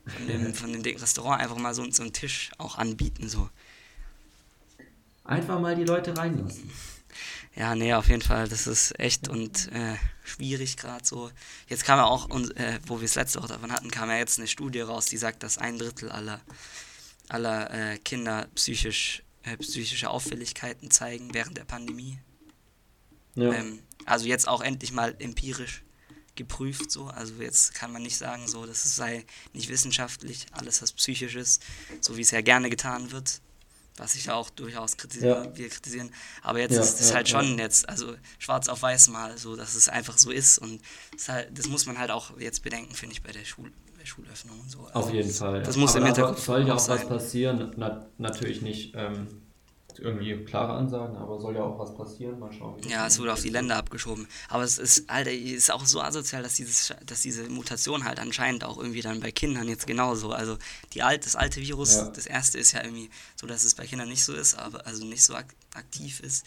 [0.05, 3.49] von dem, von dem Restaurant einfach mal so, so einen Tisch auch anbieten, so.
[5.23, 6.69] Einfach mal die Leute reinlassen.
[7.55, 11.31] Ja, nee, auf jeden Fall, das ist echt und äh, schwierig gerade so.
[11.67, 14.17] Jetzt kam ja auch, und, äh, wo wir es letzte Woche davon hatten, kam ja
[14.17, 16.39] jetzt eine Studie raus, die sagt, dass ein Drittel aller,
[17.27, 22.19] aller äh, Kinder psychisch, äh, psychische Auffälligkeiten zeigen während der Pandemie.
[23.35, 23.51] Ja.
[23.53, 25.83] Ähm, also jetzt auch endlich mal empirisch
[26.35, 27.07] geprüft so.
[27.07, 31.61] Also jetzt kann man nicht sagen, so, das sei nicht wissenschaftlich, alles was psychisch ist,
[31.99, 33.41] so wie es ja gerne getan wird,
[33.99, 35.55] was ich ja auch durchaus kritisiere, Ja.
[35.57, 36.11] wir kritisieren.
[36.41, 39.55] Aber jetzt Ja, ist es ja, halt schon jetzt, also schwarz auf weiß mal, so,
[39.55, 40.81] dass es einfach so ist und
[41.13, 44.05] das, halt, das muss man halt auch jetzt bedenken, finde ich, bei der Schul bei
[44.05, 44.79] Schulöffnung und so.
[44.79, 45.61] Auf Also jeden Fall.
[45.61, 47.07] Das muss Aber im Hinterkopf soll ja auch auch was sein.
[47.09, 47.73] passieren.
[47.75, 49.27] Na, natürlich nicht ähm,
[50.01, 52.39] irgendwie klare Ansagen, aber soll ja auch was passieren.
[52.39, 52.79] Mal schauen.
[52.87, 53.49] Ja, es wurde auf die.
[53.49, 54.27] Länder abgeschoben.
[54.47, 58.63] Aber es ist, Alter, ist auch so asozial, dass, dieses, dass diese Mutation halt anscheinend
[58.63, 60.31] auch irgendwie dann bei Kindern jetzt genauso.
[60.31, 60.57] Also
[60.93, 62.09] die alt, das alte Virus, Ja.
[62.09, 65.05] das erste ist ja irgendwie so, dass es bei Kindern nicht so ist, aber also
[65.05, 66.45] nicht so ak aktiv ist.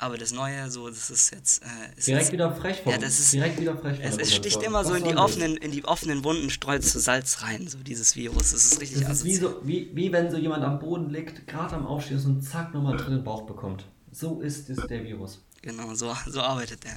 [0.00, 1.60] Aber das neue, so, das ist jetzt.
[1.62, 4.32] Äh, ist Direkt jetzt, wieder frech von Ja, das ist- direkt wieder frech es, es
[4.32, 7.78] sticht immer so in die, offenen, in die offenen Wunden, streut so Salz rein, so
[7.78, 8.52] dieses Virus.
[8.52, 11.48] Das ist richtig Das ist wie, so, wie, wie wenn so jemand am Boden liegt,
[11.48, 13.86] gerade am Aufstehen und zack nochmal drin den Bauch bekommt.
[14.12, 15.44] So ist es der Virus.
[15.62, 16.96] Genau, so, so arbeitet er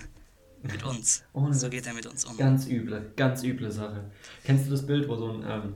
[0.72, 1.24] mit uns.
[1.34, 2.38] Ohne so geht er mit uns um.
[2.38, 4.12] Ganz üble, ganz üble Sache.
[4.44, 5.74] Kennst du das Bild, wo so ein, ähm,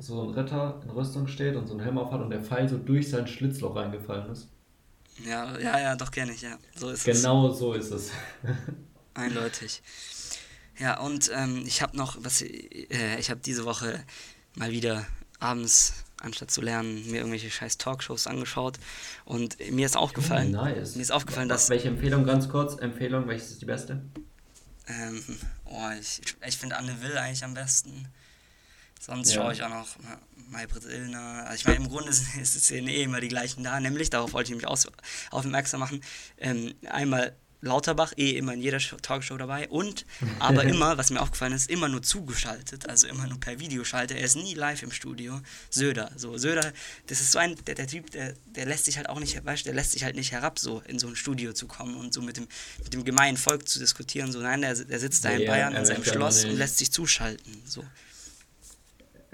[0.00, 2.68] so ein Ritter in Rüstung steht und so einen Helm auf hat und der Pfeil
[2.68, 4.48] so durch sein Schlitzloch reingefallen ist?
[5.24, 6.58] Ja, ja, ja, doch kenne ich, ja.
[6.74, 7.22] So ist es.
[7.22, 8.10] Genau so ist es.
[9.14, 9.82] Eindeutig.
[10.78, 14.04] Ja, und ähm, ich habe noch, was äh, ich habe diese Woche
[14.56, 15.06] mal wieder
[15.38, 18.78] abends, anstatt zu lernen, mir irgendwelche scheiß Talkshows angeschaut.
[19.24, 20.96] Und mir ist aufgefallen, nice.
[20.96, 24.02] mir ist aufgefallen, dass Welche Empfehlung, ganz kurz, Empfehlung, welches ist die beste?
[24.88, 25.22] ähm,
[25.64, 28.08] oh, ich, ich finde Anne Will eigentlich am besten.
[29.06, 29.42] Sonst Ja.
[29.42, 31.44] schaue ich auch noch Ma- Maybrit Illner.
[31.46, 34.32] Also ich meine, im Grunde sind ist es eh immer die gleichen da, nämlich, darauf
[34.32, 34.86] wollte ich mich aus,
[35.30, 36.00] aufmerksam machen,
[36.38, 40.04] ähm, einmal Lauterbach, eh immer in jeder Show, Talkshow dabei und
[40.38, 44.12] aber immer, was mir aufgefallen ist, immer nur zugeschaltet, also immer nur per Videoschalte.
[44.14, 45.40] Er ist nie live im Studio.
[45.70, 46.72] Söder, so Söder,
[47.06, 49.64] das ist so ein, der, der Typ, der, der lässt sich halt auch nicht, weißt
[49.64, 52.20] der lässt sich halt nicht herab, so in so ein Studio zu kommen und so
[52.20, 52.46] mit dem,
[52.82, 54.30] mit dem gemeinen Volk zu diskutieren.
[54.30, 56.76] So, nein, der, der sitzt da in Nee, Bayern er in seinem Schloss und lässt
[56.76, 57.62] sich zuschalten.
[57.64, 57.82] So.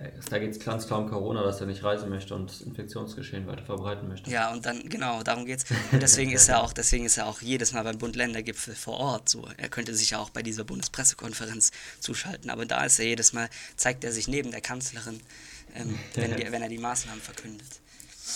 [0.00, 2.60] Äh, Da geht es ganz klar um Corona, dass er nicht reisen möchte und das
[2.62, 4.30] Infektionsgeschehen weiter verbreiten möchte.
[4.30, 5.64] Ja, und dann, genau, darum geht's.
[5.92, 9.28] Und deswegen ist er auch, deswegen ist er auch jedes Mal beim Bund-Länder-Gipfel vor Ort.
[9.28, 11.70] So, er könnte sich ja auch bei dieser Bundespressekonferenz
[12.00, 15.20] zuschalten, aber da ist er jedes Mal, zeigt er sich neben der Kanzlerin,
[15.74, 17.80] ähm, wenn, die, wenn er die Maßnahmen verkündet.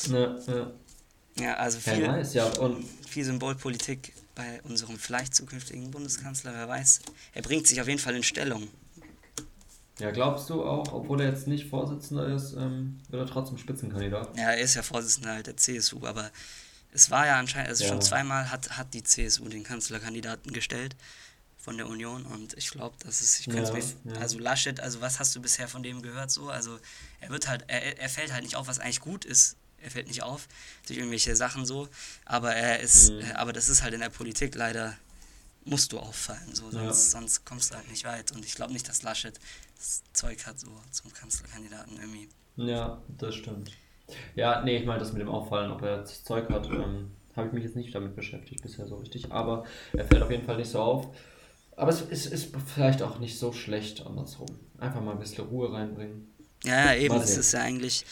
[0.09, 0.71] Ja, ja.
[1.37, 2.47] Ja, also Ja, viel, nice, ja.
[2.59, 7.01] Und viel Symbolpolitik bei unserem vielleicht zukünftigen Bundeskanzler, wer weiß.
[7.35, 8.69] Er bringt sich auf jeden Fall in Stellung.
[10.01, 14.36] Ja, glaubst du auch, obwohl er jetzt nicht Vorsitzender ist, ähm, wird er trotzdem Spitzenkandidat?
[14.36, 16.30] Ja, er ist ja Vorsitzender halt der CSU, aber
[16.92, 17.90] es war ja anscheinend, also Ja.
[17.90, 20.97] schon zweimal hat, hat die CSU den Kanzlerkandidaten gestellt
[21.59, 24.20] von der Union und ich glaube, dass es, ich könnte Ja, ja.
[24.20, 26.51] also Laschet, also was hast du bisher von dem gehört so?
[26.51, 26.78] Also
[27.20, 29.57] er wird halt, er, er fällt halt nicht auf, was eigentlich gut ist.
[29.78, 30.49] Er fällt nicht auf
[30.86, 31.88] durch irgendwelche Sachen so,
[32.24, 33.20] aber er ist, Mhm.
[33.20, 34.97] äh, aber das ist halt in der Politik leider,
[35.64, 36.84] musst du auffallen, so, Ja.
[36.84, 39.42] sonst, sonst kommst du halt nicht weit und ich glaube nicht, dass Laschet das
[40.12, 42.29] Zeug hat so zum Kanzlerkandidaten irgendwie.
[42.57, 43.72] Ja, das stimmt.
[44.35, 47.49] Ja, nee, ich meine das mit dem Auffallen, ob er das Zeug hat, ähm, habe
[47.49, 49.33] ich mich jetzt nicht damit beschäftigt bisher so richtig.
[49.33, 51.09] Aber er fällt auf jeden Fall nicht so auf.
[51.77, 54.49] Aber es ist, ist vielleicht auch nicht so schlecht andersrum.
[54.79, 56.33] Einfach mal ein bisschen Ruhe reinbringen.
[56.62, 57.41] Ja, ja eben, sehen.
[57.41, 58.05] ist ja eigentlich,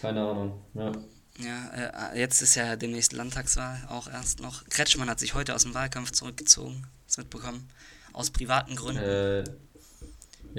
[0.00, 0.62] Keine Ahnung.
[0.74, 0.92] Ja.
[1.38, 4.64] ja, äh, jetzt ist ja demnächst Landtagswahl auch erst noch.
[4.68, 7.68] Kretschmann hat sich heute aus dem Wahlkampf zurückgezogen, du mitbekommen,
[8.12, 9.02] aus privaten Gründen.
[9.02, 9.44] Äh,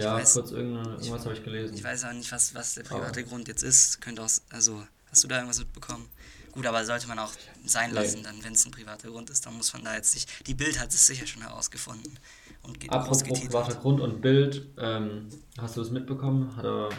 [0.04, 1.76] ja, weiß- kurz irgendwas habe ich gelesen.
[1.76, 4.00] Ich weiß auch nicht, was, was der private Aber- Grund jetzt ist.
[4.02, 6.08] Könnte auch, also, hast du da irgendwas mitbekommen?
[6.52, 7.32] Gut, aber sollte man auch
[7.66, 7.98] sein Nee.
[7.98, 10.48] lassen, dann, wenn es ein privater Grund ist, dann muss man da jetzt nicht.
[10.48, 12.18] Die Bild hat es sicher schon herausgefunden
[12.64, 13.76] und Apropos privater.
[13.76, 15.28] Grund und Bild, ähm,
[15.60, 16.56] hast du das mitbekommen?
[16.56, 16.90] Hat er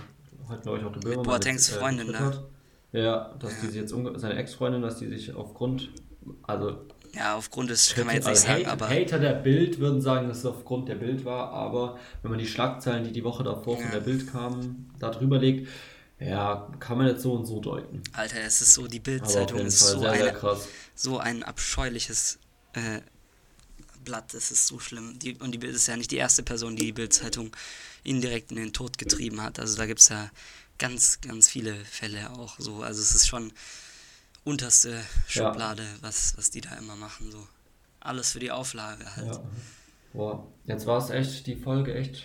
[0.49, 2.45] heute, glaube ich, auch der Böhmermann Boatengs jetzt, äh, Freundin, ne?
[2.93, 5.91] Ja, dass die sich jetzt, seine Ex-Freundin, dass die sich aufgrund,
[6.45, 10.01] also, Ja, aufgrund des, kann man jetzt nicht sagen, Hate, aber Hater der Bild würden
[10.01, 13.43] sagen, dass es aufgrund der Bild war, aber wenn man die Schlagzeilen, die die Woche
[13.45, 13.83] davor Ja.
[13.83, 15.69] von der Bild kamen, da drüber legt,
[16.21, 18.03] ja, kann man jetzt so und so deuten.
[18.13, 20.59] Alter, es ist so, die Bild-Zeitung ist so, sehr, sehr eine,
[20.95, 22.39] so ein abscheuliches
[22.73, 23.01] äh,
[24.05, 25.19] Blatt, das ist so schlimm.
[25.19, 27.53] Die, und die Bild ist ja nicht die erste Person, die die Bild-Zeitung
[28.05, 29.61] indirekt in den Tod getrieben hat.
[29.61, 30.31] Also da gibt es ja
[30.79, 32.83] ganz, ganz viele Fälle auch so.
[32.83, 33.53] Also es ist schon
[34.49, 37.31] unterste Schublade, was, was die da immer machen.
[37.31, 37.47] So.
[38.01, 39.27] Alles für die Auflage halt.
[39.27, 39.43] Ja.
[40.13, 42.25] Boah, jetzt war es echt, die Folge echt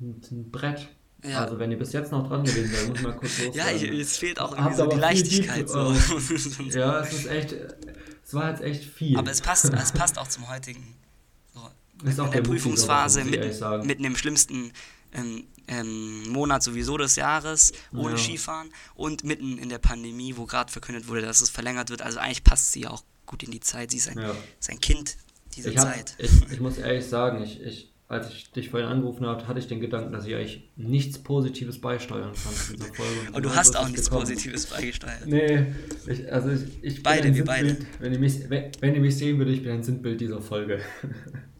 [0.00, 0.88] ein, Brett.
[1.22, 1.44] Ja.
[1.44, 3.94] Also wenn ihr bis jetzt noch dran gewesen seid, muss ich mal kurz Ja, loswerden.
[3.94, 5.58] ich- es fehlt auch Habt irgendwie so aber die viel Leichtigkeit.
[5.58, 5.92] Deep, So.
[5.92, 7.52] äh, Ja, es ist echt,
[8.24, 9.16] es war jetzt echt viel.
[9.18, 10.96] Aber es passt, es passt auch zum heutigen.
[11.54, 11.70] So,
[12.08, 13.86] Ist auch in der Prüfungsphase, mitten, sagen.
[13.86, 14.72] mitten im schlimmsten
[15.14, 18.18] ähm, ähm, Monat sowieso des Jahres, ohne Ja.
[18.18, 22.02] Skifahren und mitten in der Pandemie, wo gerade verkündet wurde, dass es verlängert wird.
[22.02, 23.90] Also eigentlich passt sie auch gut in die Zeit.
[23.90, 24.34] Sie ist ein, Ja.
[24.60, 25.16] ist ein Kind
[25.56, 26.14] dieser Ich, hab, Zeit.
[26.18, 29.66] ich, ich muss ehrlich sagen, ich, ich, als ich dich vorhin angerufen habe, hatte ich
[29.66, 33.20] den Gedanken, dass ich eigentlich nichts Positives beisteuern kann dieser Folge.
[33.28, 34.26] Und Aber du hast auch nichts gekommen.
[34.26, 35.26] Positives beigesteuert.
[35.26, 35.66] Nee,
[36.06, 37.68] ich, also ich, ich bin Beide, ein wir beide.
[37.68, 40.42] Sinnbild, Wenn ihr, mich, wenn, wenn ihr mich sehen würdet, ich bin ein Sinnbild dieser
[40.42, 40.80] Folge.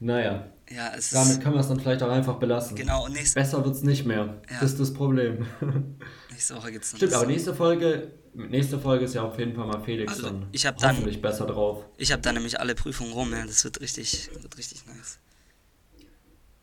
[0.00, 1.42] naja, Ja, es damit ist.
[1.42, 2.76] können wir es dann vielleicht auch einfach belassen.
[2.76, 4.40] Genau, und nächste, Besser wird es nicht mehr.
[4.50, 4.60] Ja.
[4.60, 5.46] Das ist das Problem.
[6.30, 9.66] nächste Woche gibt es Stimmt, aber nächste Folge, nächste Folge ist ja auf jeden Fall
[9.66, 11.84] mal Felix Also, dann ich hab dann- hoffentlich besser drauf.
[11.96, 13.44] Ich habe da nämlich alle Prüfungen rum, ja.
[13.46, 15.18] Das wird richtig, wird richtig nice.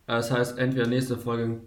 [0.06, 1.62] Das heißt, entweder nächste Folge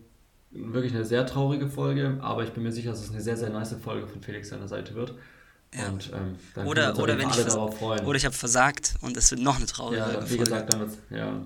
[0.50, 3.50] wirklich eine sehr traurige Folge, aber ich bin mir sicher, dass es eine sehr, sehr
[3.50, 5.14] nice Folge von Felix seiner Seite wird.
[5.74, 5.88] Ja.
[5.88, 8.06] Und ähm, dann Oder, oder wenn ich vers- darauf freuen.
[8.06, 10.30] Oder ich habe versagt und es wird noch eine traurige ja, Folge.
[10.30, 11.42] wie gesagt, dann wird's, ja,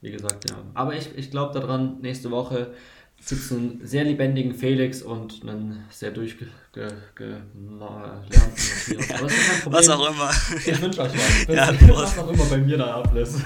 [0.00, 0.56] wie gesagt, ja.
[0.74, 2.74] Aber ich, ich glaube daran, nächste Woche
[3.22, 8.90] sitzen sehr lebendigen Felix und einen sehr durchgelernten Matthias.
[9.20, 9.72] Aber.
[9.76, 10.30] Was auch immer.
[10.66, 11.46] Ich wünsche euch was.
[11.46, 13.36] Bis, Ja, was auch immer bei mir da ablässt.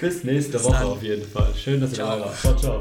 [0.00, 0.86] Bis nächste Bis Woche dann.
[0.86, 1.52] auf jeden Fall.
[1.54, 2.38] Schön, dass ihr dabei wart.
[2.38, 2.78] Ciao, ciao.